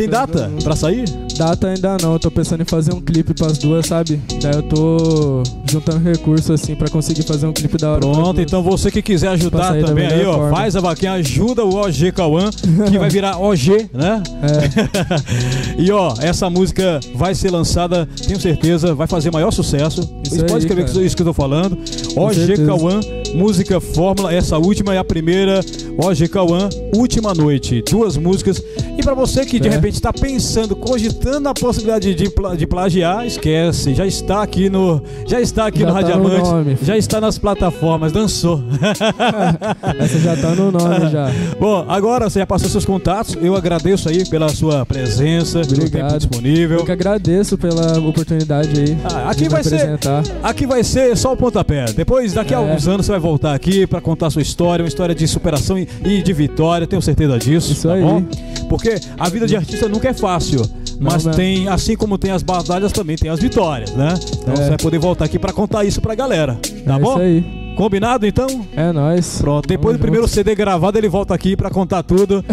Tem 0.00 0.08
data 0.08 0.50
pra 0.64 0.74
sair? 0.74 1.04
Data 1.36 1.68
ainda 1.68 1.98
não, 2.00 2.14
eu 2.14 2.18
tô 2.18 2.30
pensando 2.30 2.62
em 2.62 2.64
fazer 2.64 2.94
um 2.94 3.02
clipe 3.02 3.34
pras 3.34 3.58
duas, 3.58 3.84
sabe? 3.84 4.18
Daí 4.40 4.54
eu 4.54 4.62
tô 4.62 5.42
juntando 5.70 5.98
recursos 5.98 6.50
assim 6.50 6.74
pra 6.74 6.88
conseguir 6.88 7.22
fazer 7.22 7.46
um 7.46 7.52
clipe 7.52 7.76
da 7.76 7.90
hora. 7.90 8.00
Pronto, 8.00 8.40
então 8.40 8.62
você 8.62 8.90
que 8.90 9.02
quiser 9.02 9.28
ajudar 9.28 9.78
também 9.84 10.06
aí, 10.06 10.24
ó, 10.24 10.36
forma. 10.36 10.56
faz 10.56 10.74
a 10.74 10.80
vaquinha, 10.80 11.12
ajuda 11.12 11.66
o 11.66 11.74
OG 11.74 12.12
Cauã, 12.12 12.48
que 12.90 12.98
vai 12.98 13.10
virar 13.10 13.38
OG, 13.38 13.90
né? 13.92 14.22
É, 14.42 15.76
e 15.82 15.92
ó, 15.92 16.14
essa 16.20 16.48
música 16.48 16.98
vai 17.14 17.34
ser 17.34 17.50
lançada, 17.50 18.08
tenho 18.26 18.40
certeza, 18.40 18.94
vai 18.94 19.06
fazer 19.06 19.30
maior 19.30 19.50
sucesso. 19.50 20.00
Isso 20.24 20.36
Você 20.36 20.42
pode 20.42 20.52
aí, 20.52 20.58
escrever 20.60 20.86
cara. 20.86 21.04
isso 21.04 21.14
que 21.14 21.20
eu 21.20 21.26
tô 21.26 21.34
falando. 21.34 21.76
OG. 22.16 22.64
Cauã, 22.64 23.00
música 23.34 23.80
Fórmula, 23.80 24.32
essa 24.32 24.56
última 24.56 24.94
é 24.94 24.98
a 24.98 25.04
primeira. 25.04 25.60
OG 25.98 26.28
Cauã, 26.28 26.68
Última 26.94 27.34
Noite. 27.34 27.82
Duas 27.90 28.16
músicas. 28.16 28.62
E 28.98 29.02
pra 29.02 29.14
você 29.14 29.44
que 29.46 29.58
de 29.58 29.68
É. 29.68 29.70
repente 29.70 30.00
tá 30.00 30.12
pensando, 30.12 30.76
cogitando 30.76 31.48
a 31.48 31.54
possibilidade 31.54 32.14
de, 32.14 32.30
de 32.56 32.66
plagiar, 32.66 33.26
esquece. 33.26 33.94
Já 33.94 34.06
está 34.06 34.42
aqui 34.42 34.68
no. 34.68 35.02
Já 35.26 35.40
está 35.40 35.66
aqui 35.66 35.80
Já 35.80 35.86
no 35.86 35.92
tá 35.92 36.00
Radiamante. 36.00 36.36
no 36.36 36.50
nome. 36.52 36.78
já 36.82 36.96
está 36.98 37.20
nas 37.20 37.38
plataformas, 37.38 38.12
dançou. 38.12 38.62
essa 39.98 40.18
já 40.18 40.36
tá 40.36 40.54
no 40.54 40.70
nome 40.70 41.08
já. 41.10 41.30
Bom, 41.58 41.84
agora 41.88 42.28
você 42.28 42.40
já 42.40 42.46
passou 42.46 42.68
seus 42.68 42.84
contatos. 42.84 43.36
Eu 43.40 43.54
agradeço 43.56 44.08
aí 44.08 44.28
pela 44.28 44.48
sua 44.48 44.84
presença, 44.84 45.60
pelo 45.60 45.68
tempo 45.70 45.86
Obrigado. 45.86 46.18
disponível. 46.18 46.78
Eu 46.80 46.84
que 46.84 46.92
agradeço 46.92 47.56
pela 47.56 47.98
oportunidade 48.00 48.78
aí. 48.80 48.96
Ah, 49.04 49.30
aqui 49.30 49.48
vai 49.48 49.62
ser-. 49.64 49.98
Aqui 50.42 50.66
vai 50.66 50.84
ser 50.84 51.16
só 51.16 51.32
o 51.32 51.36
pontapé. 51.36 51.86
Depois, 51.94 52.32
daqui 52.32 52.54
a 52.54 52.58
É. 52.58 52.60
alguns 52.60 52.86
anos, 52.86 53.06
você 53.06 53.12
vai 53.12 53.20
voltar 53.20 53.54
aqui 53.54 53.86
pra 53.86 54.00
contar 54.00 54.26
a 54.26 54.30
sua 54.30 54.42
história, 54.42 54.82
uma 54.82 54.88
história 54.88 55.14
de 55.14 55.26
superação 55.26 55.78
e, 55.78 55.88
e 56.04 56.22
de 56.22 56.32
vitória. 56.32 56.86
Tenho 56.86 57.00
certeza 57.02 57.38
disso. 57.38 57.72
Isso 57.72 57.88
tá 57.88 57.94
aí. 57.94 58.02
bom? 58.02 58.22
Porque 58.68 58.79
a 59.18 59.28
vida 59.28 59.46
de 59.46 59.56
artista 59.56 59.88
nunca 59.88 60.08
é 60.08 60.12
fácil. 60.14 60.62
Mas 61.00 61.24
Não, 61.24 61.30
né? 61.32 61.36
tem, 61.36 61.68
assim 61.68 61.96
como 61.96 62.18
tem 62.18 62.30
as 62.30 62.42
batalhas, 62.42 62.92
também 62.92 63.16
tem 63.16 63.30
as 63.30 63.40
vitórias, 63.40 63.90
né? 63.94 64.14
Então 64.38 64.52
É. 64.52 64.56
você 64.56 64.68
vai 64.68 64.76
poder 64.78 64.98
voltar 64.98 65.24
aqui 65.24 65.38
pra 65.38 65.50
contar 65.52 65.84
isso 65.84 66.00
pra 66.00 66.14
galera. 66.14 66.58
Tá 66.84 66.96
é 66.96 66.98
bom? 66.98 67.12
Isso 67.12 67.20
aí. 67.20 67.44
Combinado 67.76 68.26
então? 68.26 68.46
É 68.76 68.92
nóis. 68.92 69.38
Pronto. 69.40 69.66
Depois 69.66 69.92
Tamo 69.94 69.98
do 69.98 70.02
primeiro. 70.02 70.28
CD 70.28 70.54
gravado, 70.54 70.98
ele 70.98 71.08
volta 71.08 71.32
aqui 71.34 71.56
pra 71.56 71.70
contar 71.70 72.02
tudo. 72.02 72.44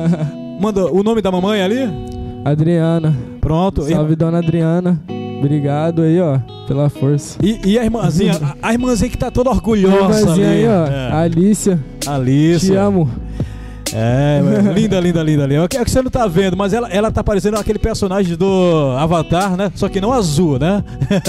Manda 0.60 0.86
o 0.90 1.02
nome 1.02 1.20
da 1.20 1.30
mamãe 1.30 1.60
ali? 1.62 1.80
Adriana. 2.44 3.14
Pronto. 3.40 3.82
Salve, 3.82 4.16
dona 4.16 4.38
Adriana. 4.38 5.00
Obrigado 5.38 6.02
aí, 6.02 6.20
ó, 6.20 6.38
pela 6.68 6.88
força. 6.88 7.36
E, 7.42 7.58
e 7.64 7.78
a 7.78 7.84
irmãzinha, 7.84 8.32
a, 8.62 8.68
a 8.68 8.72
irmãzinha 8.72 9.10
que 9.10 9.18
tá 9.18 9.30
toda 9.30 9.50
orgulhosa 9.50 10.20
Irmãzinha 10.20 10.48
ali. 10.48 10.58
aí, 10.58 10.68
ó. 10.68 10.86
É. 10.86 11.12
Alicia. 11.12 11.80
Alice. 12.06 12.66
Te 12.66 12.74
amo. 12.76 13.10
É, 13.94 14.40
linda, 14.74 14.98
linda, 15.00 15.22
linda, 15.22 15.46
linda. 15.46 15.64
É 15.64 15.84
que 15.84 15.90
você 15.90 16.00
não 16.02 16.10
tá 16.10 16.26
vendo, 16.26 16.56
mas 16.56 16.72
ela, 16.72 16.88
ela 16.88 17.10
tá 17.10 17.22
parecendo 17.22 17.56
aquele 17.58 17.78
personagem 17.78 18.36
do 18.36 18.94
Avatar, 18.98 19.56
né? 19.56 19.70
Só 19.74 19.88
que 19.88 20.00
não 20.00 20.12
azul, 20.12 20.58
né? 20.58 20.82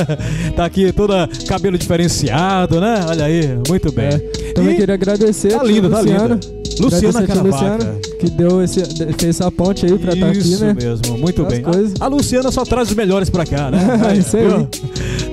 tá 0.56 0.66
aqui 0.66 0.92
toda 0.92 1.28
cabelo 1.48 1.78
diferenciado, 1.78 2.80
né? 2.80 3.06
Olha 3.08 3.26
aí, 3.26 3.58
muito 3.68 3.92
bem. 3.92 4.06
É. 4.08 4.18
Também 4.54 4.74
E 4.76 4.78
queria 4.78 4.96
agradecer 4.96 5.50
tá 5.50 5.64
linda, 5.64 5.90
tá 5.90 6.00
Luciana. 6.00 6.36
linda. 6.36 6.64
Luciana 6.80 7.28
Caravaca. 7.28 7.48
Luciana, 7.50 8.00
que 8.20 8.30
deu 8.32 8.64
esse, 8.64 8.84
fez 9.20 9.40
essa 9.40 9.52
ponte 9.52 9.86
aí 9.86 9.98
pra 9.98 10.14
estar 10.14 10.28
aqui, 10.30 10.40
Isso 10.40 10.66
né? 10.66 10.74
mesmo, 10.74 11.18
muito 11.20 11.44
As 11.44 11.48
bem. 11.54 11.62
coisas. 11.62 11.94
A 12.00 12.08
Luciana 12.08 12.52
só 12.52 12.64
traz 12.64 12.90
os 12.90 12.96
melhores 12.96 13.30
pra 13.30 13.46
cá, 13.46 13.70
né? 13.70 13.80
Isso 14.18 14.36
aí. 14.38 14.48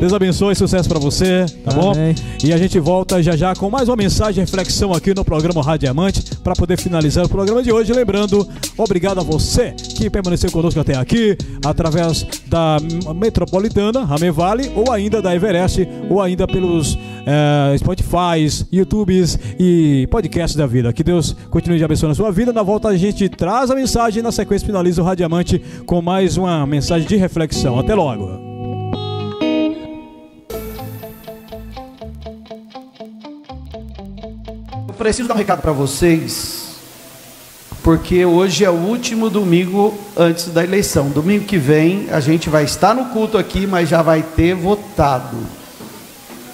Deus 0.00 0.14
abençoe, 0.14 0.54
sucesso 0.54 0.88
pra 0.88 0.98
você, 0.98 1.44
tá 1.62 1.72
bom? 1.72 1.92
Amém. 1.92 2.14
E 2.42 2.54
a 2.54 2.56
gente 2.56 2.80
volta 2.80 3.22
já 3.22 3.36
já 3.36 3.54
com 3.54 3.68
mais 3.68 3.86
uma 3.86 3.96
mensagem 3.96 4.32
de 4.32 4.40
reflexão 4.40 4.94
aqui 4.94 5.14
no 5.14 5.22
programa 5.22 5.62
Rádio 5.62 5.80
Diamante 5.80 6.24
para 6.36 6.54
poder 6.54 6.78
finalizar 6.78 7.26
o 7.26 7.28
programa 7.28 7.62
de 7.62 7.70
hoje. 7.70 7.92
Lembrando, 7.92 8.48
obrigado 8.78 9.20
a 9.20 9.22
você 9.22 9.72
que 9.72 10.08
permaneceu 10.08 10.50
conosco 10.50 10.80
até 10.80 10.96
aqui, 10.96 11.36
através 11.62 12.26
da 12.46 12.78
Metropolitana, 13.14 14.02
Ramevale, 14.02 14.72
ou 14.74 14.90
ainda 14.90 15.20
da 15.20 15.36
Everest, 15.36 15.86
ou 16.08 16.22
ainda 16.22 16.46
pelos 16.46 16.98
eh, 17.26 17.76
Spotify, 17.76 18.64
YouTubes 18.72 19.38
e 19.58 20.08
podcasts 20.10 20.56
da 20.56 20.66
vida. 20.66 20.94
Que 20.94 21.04
Deus 21.04 21.36
continue 21.50 21.76
de 21.76 21.84
abençoando 21.84 22.12
a 22.12 22.16
sua 22.16 22.32
vida. 22.32 22.54
Na 22.54 22.62
volta 22.62 22.88
a 22.88 22.96
gente 22.96 23.28
traz 23.28 23.70
a 23.70 23.74
mensagem 23.74 24.20
e 24.20 24.22
na 24.22 24.32
sequência 24.32 24.66
finaliza 24.66 25.02
o 25.02 25.04
Radiamante 25.04 25.60
com 25.84 26.00
mais 26.00 26.38
uma 26.38 26.66
mensagem 26.66 27.06
de 27.06 27.16
reflexão. 27.16 27.78
Até 27.78 27.94
logo. 27.94 28.49
Preciso 35.00 35.28
dar 35.28 35.34
um 35.34 35.38
recado 35.38 35.62
para 35.62 35.72
vocês, 35.72 36.76
porque 37.82 38.22
hoje 38.22 38.66
é 38.66 38.68
o 38.68 38.74
último 38.74 39.30
domingo 39.30 39.98
antes 40.14 40.48
da 40.48 40.62
eleição. 40.62 41.08
Domingo 41.08 41.46
que 41.46 41.56
vem 41.56 42.08
a 42.10 42.20
gente 42.20 42.50
vai 42.50 42.64
estar 42.64 42.94
no 42.94 43.06
culto 43.06 43.38
aqui, 43.38 43.66
mas 43.66 43.88
já 43.88 44.02
vai 44.02 44.22
ter 44.22 44.54
votado. 44.54 45.38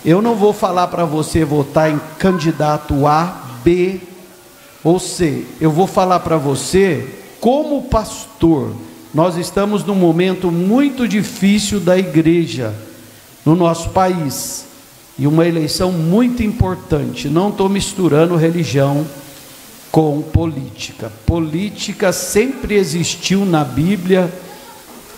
Eu 0.04 0.22
não 0.22 0.36
vou 0.36 0.52
falar 0.52 0.86
para 0.86 1.04
você 1.04 1.44
votar 1.44 1.90
em 1.90 2.00
candidato 2.20 3.04
A, 3.04 3.48
B 3.64 3.98
ou 4.84 5.00
C. 5.00 5.44
Eu 5.60 5.72
vou 5.72 5.88
falar 5.88 6.20
para 6.20 6.36
você, 6.36 7.04
como 7.40 7.82
pastor, 7.88 8.76
nós 9.12 9.36
estamos 9.36 9.84
num 9.84 9.96
momento 9.96 10.52
muito 10.52 11.08
difícil 11.08 11.80
da 11.80 11.98
igreja 11.98 12.72
no 13.44 13.56
nosso 13.56 13.88
país 13.88 14.66
e 15.18 15.26
uma 15.26 15.46
eleição 15.46 15.90
muito 15.90 16.42
importante. 16.42 17.28
Não 17.28 17.48
estou 17.48 17.68
misturando 17.68 18.36
religião 18.36 19.06
com 19.90 20.20
política. 20.20 21.10
Política 21.24 22.12
sempre 22.12 22.74
existiu 22.74 23.46
na 23.46 23.64
Bíblia. 23.64 24.30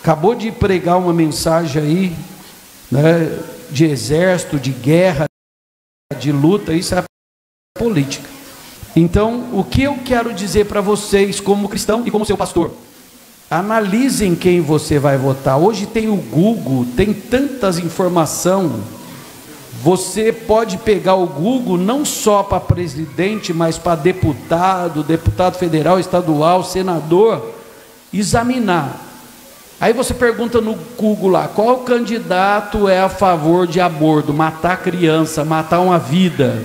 Acabou 0.01 0.33
de 0.33 0.51
pregar 0.51 0.97
uma 0.97 1.13
mensagem 1.13 1.81
aí, 1.81 2.15
né, 2.89 3.37
de 3.69 3.85
exército, 3.85 4.57
de 4.57 4.71
guerra, 4.71 5.25
de 6.17 6.31
luta. 6.31 6.73
Isso 6.73 6.95
é 6.95 7.03
política. 7.77 8.27
Então, 8.95 9.49
o 9.53 9.63
que 9.63 9.83
eu 9.83 9.97
quero 10.05 10.33
dizer 10.33 10.65
para 10.65 10.81
vocês, 10.81 11.39
como 11.39 11.69
cristão 11.69 12.03
e 12.05 12.11
como 12.11 12.25
seu 12.25 12.37
pastor? 12.37 12.71
Analisem 13.49 14.35
quem 14.35 14.61
você 14.61 14.97
vai 14.97 15.17
votar. 15.17 15.57
Hoje 15.57 15.85
tem 15.85 16.07
o 16.07 16.15
Google, 16.15 16.85
tem 16.95 17.13
tantas 17.13 17.79
informações. 17.79 18.98
Você 19.81 20.33
pode 20.33 20.77
pegar 20.77 21.15
o 21.15 21.25
Google 21.25 21.77
não 21.77 22.03
só 22.03 22.43
para 22.43 22.59
presidente, 22.59 23.53
mas 23.53 23.77
para 23.77 23.95
deputado, 23.95 25.03
deputado 25.03 25.57
federal, 25.57 25.99
estadual, 25.99 26.65
senador, 26.65 27.53
examinar. 28.13 28.99
Aí 29.79 29.93
você 29.93 30.13
pergunta 30.13 30.59
no 30.59 30.75
Google 30.97 31.29
lá, 31.29 31.47
qual 31.47 31.77
candidato 31.79 32.89
é 32.89 32.99
a 32.99 33.07
favor 33.07 33.65
de 33.65 33.79
aborto, 33.79 34.33
matar 34.33 34.81
criança, 34.81 35.45
matar 35.45 35.79
uma 35.79 35.97
vida? 35.97 36.61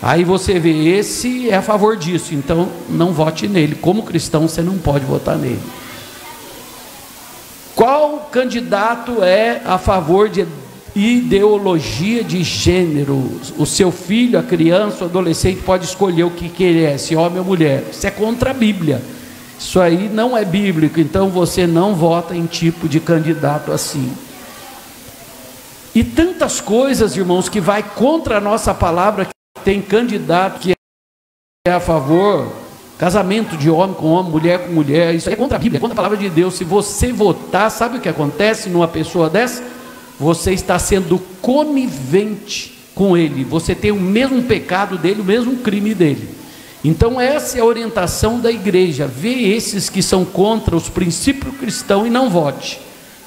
Aí 0.00 0.24
você 0.24 0.58
vê, 0.58 0.88
esse 0.96 1.50
é 1.50 1.56
a 1.56 1.62
favor 1.62 1.98
disso, 1.98 2.34
então 2.34 2.70
não 2.88 3.12
vote 3.12 3.46
nele. 3.46 3.74
Como 3.74 4.04
cristão, 4.04 4.48
você 4.48 4.62
não 4.62 4.78
pode 4.78 5.04
votar 5.04 5.36
nele. 5.36 5.60
Qual 7.76 8.28
candidato 8.32 9.22
é 9.22 9.60
a 9.66 9.76
favor 9.76 10.30
de 10.30 10.46
ideologia 10.94 12.22
de 12.22 12.42
gênero? 12.42 13.40
O 13.58 13.66
seu 13.66 13.90
filho, 13.90 14.38
a 14.38 14.42
criança, 14.42 15.04
o 15.04 15.08
adolescente 15.08 15.62
pode 15.62 15.84
escolher 15.84 16.24
o 16.24 16.30
que 16.30 16.48
quer, 16.48 16.98
se 16.98 17.16
homem 17.16 17.38
ou 17.38 17.44
mulher. 17.44 17.84
Isso 17.90 18.06
é 18.06 18.10
contra 18.10 18.50
a 18.50 18.54
Bíblia. 18.54 19.02
Isso 19.58 19.80
aí 19.80 20.08
não 20.08 20.36
é 20.36 20.44
bíblico, 20.44 20.98
então 20.98 21.28
você 21.28 21.68
não 21.68 21.94
vota 21.94 22.34
em 22.34 22.46
tipo 22.46 22.88
de 22.88 22.98
candidato 22.98 23.70
assim. 23.70 24.12
E 25.94 26.02
tantas 26.02 26.60
coisas, 26.60 27.16
irmãos, 27.16 27.48
que 27.48 27.60
vai 27.60 27.82
contra 27.82 28.38
a 28.38 28.40
nossa 28.40 28.74
palavra, 28.74 29.26
que 29.26 29.62
tem 29.62 29.80
candidato 29.80 30.58
que 30.58 30.72
é 31.64 31.70
a 31.70 31.78
favor, 31.78 32.52
casamento 32.98 33.56
de 33.56 33.70
homem 33.70 33.94
com 33.94 34.06
homem, 34.08 34.32
mulher 34.32 34.66
com 34.66 34.72
mulher, 34.72 35.14
isso 35.14 35.30
é 35.30 35.36
contra 35.36 35.56
a 35.56 35.60
Bíblia, 35.60 35.78
é 35.78 35.80
contra 35.80 35.94
a 35.94 35.96
palavra 35.96 36.18
de 36.18 36.28
Deus. 36.28 36.54
Se 36.54 36.64
você 36.64 37.12
votar, 37.12 37.70
sabe 37.70 37.98
o 37.98 38.00
que 38.00 38.08
acontece 38.08 38.68
numa 38.68 38.88
pessoa 38.88 39.30
dessa? 39.30 39.62
Você 40.22 40.52
está 40.52 40.78
sendo 40.78 41.18
conivente 41.40 42.78
com 42.94 43.16
ele, 43.16 43.42
você 43.42 43.74
tem 43.74 43.90
o 43.90 44.00
mesmo 44.00 44.40
pecado 44.44 44.96
dele, 44.96 45.20
o 45.20 45.24
mesmo 45.24 45.56
crime 45.56 45.96
dele. 45.96 46.28
Então, 46.84 47.20
essa 47.20 47.58
é 47.58 47.60
a 47.60 47.64
orientação 47.64 48.38
da 48.38 48.48
igreja: 48.48 49.04
vê 49.04 49.32
esses 49.52 49.90
que 49.90 50.00
são 50.00 50.24
contra 50.24 50.76
os 50.76 50.88
princípios 50.88 51.56
cristãos 51.56 52.06
e 52.06 52.10
não 52.10 52.30
vote 52.30 52.80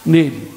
nele. 0.05 0.49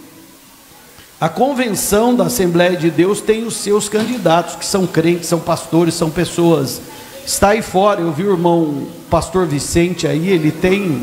A 1.21 1.29
convenção 1.29 2.15
da 2.15 2.27
Assembleia 2.27 2.77
de 2.77 2.89
Deus 2.89 3.21
tem 3.21 3.45
os 3.45 3.57
seus 3.57 3.89
candidatos, 3.89 4.55
que 4.55 4.65
são 4.65 4.87
crentes, 4.87 5.29
são 5.29 5.41
pastores, 5.41 5.95
são 5.95 6.09
pessoas. 6.09 6.81
Está 7.27 7.49
aí 7.49 7.63
fora, 7.63 8.01
eu 8.01 8.13
vi 8.13 8.23
o 8.23 8.31
irmão 8.31 8.87
pastor 9.11 9.45
Vicente 9.45 10.07
aí, 10.07 10.29
ele 10.29 10.53
tem 10.53 11.03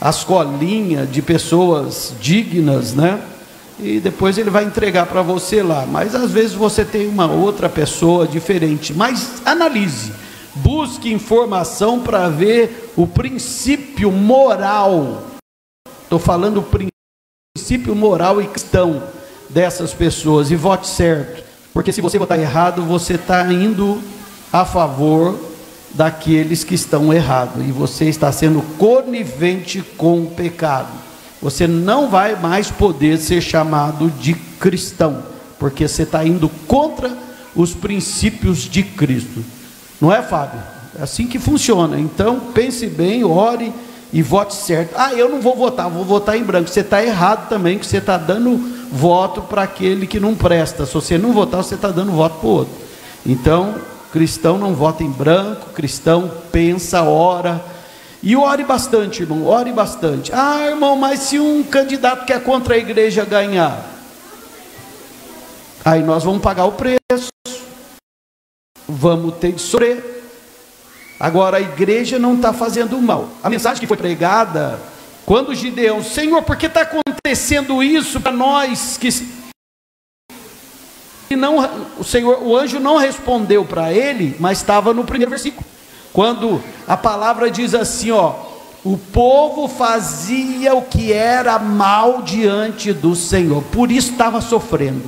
as 0.00 0.24
colinhas 0.24 1.12
de 1.12 1.20
pessoas 1.20 2.14
dignas, 2.18 2.94
né? 2.94 3.20
E 3.82 4.00
depois 4.00 4.38
ele 4.38 4.50
vai 4.50 4.64
entregar 4.64 5.06
para 5.06 5.22
você 5.22 5.62
lá. 5.62 5.86
Mas 5.86 6.14
às 6.14 6.30
vezes 6.30 6.52
você 6.52 6.84
tem 6.84 7.08
uma 7.08 7.30
outra 7.30 7.68
pessoa 7.68 8.26
diferente. 8.26 8.92
Mas 8.92 9.42
analise, 9.44 10.12
busque 10.54 11.12
informação 11.12 12.00
para 12.00 12.28
ver 12.28 12.92
o 12.96 13.06
princípio 13.06 14.10
moral 14.12 15.30
Estou 16.10 16.18
falando 16.18 16.58
o 16.58 16.88
princípio 17.56 17.94
moral 17.94 18.42
e 18.42 18.46
cristão 18.48 19.00
dessas 19.48 19.94
pessoas. 19.94 20.50
E 20.50 20.56
vote 20.56 20.88
certo. 20.88 21.44
Porque 21.72 21.92
se 21.92 22.00
você 22.00 22.18
votar 22.18 22.36
errado, 22.36 22.82
você 22.82 23.14
está 23.14 23.44
indo 23.52 24.02
a 24.52 24.64
favor 24.64 25.38
daqueles 25.94 26.64
que 26.64 26.74
estão 26.74 27.14
errados. 27.14 27.64
E 27.64 27.70
você 27.70 28.06
está 28.06 28.32
sendo 28.32 28.60
conivente 28.76 29.82
com 29.96 30.22
o 30.22 30.26
pecado. 30.26 30.88
Você 31.40 31.66
não 31.66 32.10
vai 32.10 32.36
mais 32.36 32.70
poder 32.70 33.18
ser 33.18 33.40
chamado 33.40 34.10
de 34.10 34.34
cristão. 34.34 35.22
Porque 35.58 35.86
você 35.86 36.02
está 36.02 36.24
indo 36.24 36.48
contra 36.66 37.10
os 37.54 37.74
princípios 37.74 38.58
de 38.60 38.82
Cristo. 38.82 39.44
Não 40.00 40.12
é, 40.12 40.22
Fábio? 40.22 40.60
É 40.98 41.02
assim 41.02 41.26
que 41.26 41.38
funciona. 41.38 41.98
Então, 41.98 42.40
pense 42.52 42.86
bem, 42.86 43.24
ore 43.24 43.72
e 44.12 44.22
vote 44.22 44.54
certo. 44.54 44.94
Ah, 44.96 45.14
eu 45.14 45.28
não 45.28 45.40
vou 45.40 45.56
votar, 45.56 45.88
vou 45.88 46.04
votar 46.04 46.36
em 46.36 46.42
branco. 46.42 46.68
Você 46.68 46.80
está 46.80 47.02
errado 47.02 47.48
também, 47.48 47.78
que 47.78 47.86
você 47.86 47.98
está 47.98 48.16
dando 48.16 48.58
voto 48.90 49.42
para 49.42 49.62
aquele 49.62 50.06
que 50.06 50.18
não 50.18 50.34
presta. 50.34 50.84
Se 50.84 50.94
você 50.94 51.16
não 51.16 51.32
votar, 51.32 51.62
você 51.62 51.74
está 51.74 51.88
dando 51.88 52.12
voto 52.12 52.38
para 52.38 52.48
o 52.48 52.52
outro. 52.52 52.74
Então, 53.24 53.76
cristão 54.12 54.58
não 54.58 54.74
vota 54.74 55.04
em 55.04 55.10
branco, 55.10 55.70
cristão 55.74 56.30
pensa, 56.50 57.02
ora. 57.02 57.62
E 58.22 58.36
ore 58.36 58.64
bastante, 58.64 59.22
irmão, 59.22 59.46
ore 59.46 59.72
bastante. 59.72 60.30
Ah, 60.34 60.66
irmão, 60.66 60.96
mas 60.96 61.20
se 61.20 61.38
um 61.38 61.62
candidato 61.62 62.26
que 62.26 62.32
é 62.32 62.38
contra 62.38 62.74
a 62.74 62.78
igreja 62.78 63.24
ganhar, 63.24 63.82
aí 65.84 66.02
nós 66.02 66.22
vamos 66.22 66.42
pagar 66.42 66.66
o 66.66 66.72
preço, 66.72 67.28
vamos 68.86 69.36
ter 69.36 69.52
de 69.52 69.62
sofrer. 69.62 70.22
Agora 71.18 71.56
a 71.56 71.60
igreja 71.60 72.18
não 72.18 72.34
está 72.34 72.52
fazendo 72.52 73.00
mal. 73.00 73.28
A 73.42 73.48
mensagem 73.48 73.80
que 73.80 73.86
foi 73.86 73.96
pregada, 73.96 74.78
quando 75.24 75.54
Gideão, 75.54 76.02
Senhor, 76.02 76.42
por 76.42 76.56
que 76.56 76.66
está 76.66 76.82
acontecendo 76.82 77.82
isso 77.82 78.20
para 78.20 78.32
nós 78.32 78.98
que 78.98 79.08
e 81.30 81.36
não, 81.36 81.58
o 81.96 82.02
Senhor, 82.02 82.42
o 82.42 82.56
anjo 82.56 82.80
não 82.80 82.96
respondeu 82.96 83.64
para 83.64 83.92
ele, 83.92 84.34
mas 84.40 84.58
estava 84.58 84.92
no 84.92 85.04
primeiro 85.04 85.30
versículo. 85.30 85.64
Quando 86.12 86.62
a 86.86 86.96
palavra 86.96 87.50
diz 87.50 87.74
assim, 87.74 88.10
ó, 88.10 88.34
o 88.84 88.96
povo 88.96 89.68
fazia 89.68 90.74
o 90.74 90.82
que 90.82 91.12
era 91.12 91.58
mal 91.58 92.22
diante 92.22 92.92
do 92.92 93.14
Senhor, 93.14 93.62
por 93.64 93.92
isso 93.92 94.12
estava 94.12 94.40
sofrendo, 94.40 95.02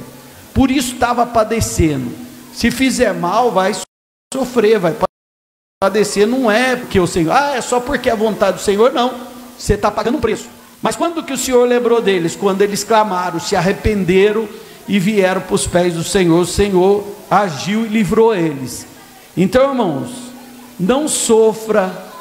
por 0.52 0.70
isso 0.70 0.94
estava 0.94 1.26
padecendo. 1.26 2.12
Se 2.52 2.70
fizer 2.70 3.14
mal, 3.14 3.50
vai 3.50 3.74
sofrer, 4.32 4.78
vai 4.78 4.94
padecer 5.82 6.28
não 6.28 6.48
é 6.48 6.76
porque 6.76 7.00
o 7.00 7.06
Senhor, 7.08 7.32
ah, 7.32 7.56
é 7.56 7.60
só 7.60 7.80
porque 7.80 8.08
é 8.08 8.12
a 8.12 8.16
vontade 8.16 8.58
do 8.58 8.62
Senhor, 8.62 8.92
não. 8.92 9.12
Você 9.58 9.74
está 9.74 9.90
pagando 9.90 10.18
um 10.18 10.20
preço. 10.20 10.48
Mas 10.80 10.94
quando 10.94 11.22
que 11.22 11.32
o 11.32 11.38
Senhor 11.38 11.66
lembrou 11.66 12.00
deles? 12.00 12.36
Quando 12.36 12.62
eles 12.62 12.84
clamaram, 12.84 13.40
se 13.40 13.56
arrependeram 13.56 14.48
e 14.86 14.98
vieram 14.98 15.40
para 15.40 15.54
os 15.54 15.66
pés 15.66 15.94
do 15.94 16.04
Senhor, 16.04 16.40
o 16.40 16.46
Senhor 16.46 17.04
agiu 17.30 17.84
e 17.84 17.88
livrou 17.88 18.34
eles. 18.34 18.86
Então, 19.36 19.70
irmãos, 19.70 20.31
não 20.78 21.08
sofra 21.08 22.12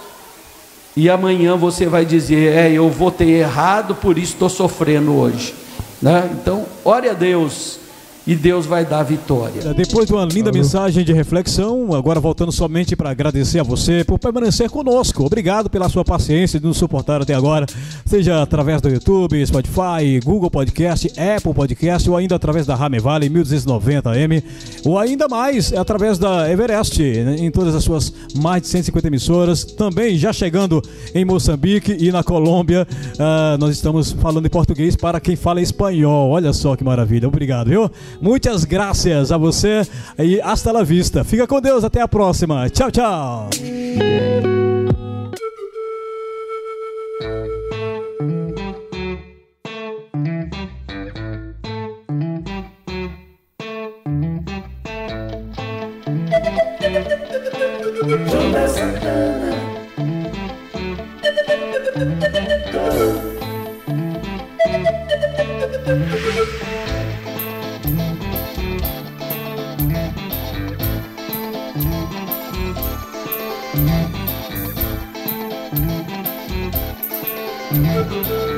e 0.95 1.09
amanhã 1.09 1.55
você 1.55 1.85
vai 1.85 2.05
dizer, 2.05 2.53
é, 2.53 2.71
eu 2.71 2.89
votei 2.89 3.39
errado, 3.39 3.95
por 3.95 4.17
isso 4.17 4.33
estou 4.33 4.49
sofrendo 4.49 5.15
hoje. 5.15 5.55
Né? 6.01 6.29
Então, 6.33 6.65
ore 6.83 7.07
a 7.07 7.13
Deus 7.13 7.79
e 8.25 8.35
Deus 8.35 8.65
vai 8.65 8.85
dar 8.85 9.03
vitória. 9.03 9.73
Depois 9.73 10.05
de 10.05 10.13
uma 10.13 10.25
linda 10.25 10.51
mensagem 10.51 11.03
de 11.03 11.11
reflexão, 11.11 11.93
agora 11.93 12.19
voltando 12.19 12.51
somente 12.51 12.95
para 12.95 13.09
agradecer 13.09 13.59
a 13.59 13.63
você 13.63 14.03
por 14.03 14.19
permanecer 14.19 14.69
conosco. 14.69 15.25
Obrigado 15.25 15.69
pela 15.69 15.89
sua 15.89 16.05
paciência 16.05 16.59
de 16.59 16.65
nos 16.65 16.77
suportar 16.77 17.21
até 17.21 17.33
agora, 17.33 17.65
seja 18.05 18.41
através 18.41 18.81
do 18.81 18.89
YouTube, 18.89 19.45
Spotify, 19.45 20.19
Google 20.23 20.51
Podcast, 20.51 21.11
Apple 21.19 21.53
Podcast 21.53 22.09
ou 22.09 22.15
ainda 22.15 22.35
através 22.35 22.65
da 22.65 22.75
Rame 22.75 22.99
Valley 22.99 23.29
1290M 23.29 24.43
ou 24.85 24.99
ainda 24.99 25.27
mais 25.27 25.73
através 25.73 26.17
da 26.17 26.49
Everest 26.49 27.01
né, 27.01 27.35
em 27.39 27.49
todas 27.49 27.73
as 27.73 27.83
suas 27.83 28.13
mais 28.35 28.61
de 28.61 28.67
150 28.67 29.07
emissoras. 29.07 29.63
Também 29.63 30.17
já 30.17 30.31
chegando 30.31 30.81
em 31.15 31.25
Moçambique 31.25 31.97
e 31.99 32.11
na 32.11 32.23
Colômbia, 32.23 32.87
uh, 33.15 33.57
nós 33.57 33.75
estamos 33.75 34.11
falando 34.11 34.45
em 34.45 34.49
português 34.49 34.95
para 34.95 35.19
quem 35.19 35.35
fala 35.35 35.61
espanhol. 35.61 36.29
Olha 36.29 36.53
só 36.53 36.75
que 36.75 36.83
maravilha. 36.83 37.27
Obrigado, 37.27 37.69
viu? 37.69 37.89
Muitas 38.19 38.63
graças 38.65 39.31
a 39.31 39.37
você 39.37 39.81
e 40.17 40.41
hasta 40.41 40.71
la 40.71 40.83
vista. 40.83 41.23
Fica 41.23 41.47
com 41.47 41.61
Deus, 41.61 41.83
até 41.83 42.01
a 42.01 42.07
próxima. 42.07 42.69
Tchau, 42.69 42.91
tchau. 42.91 43.49
Thank 73.73 74.15
you. 78.11 78.50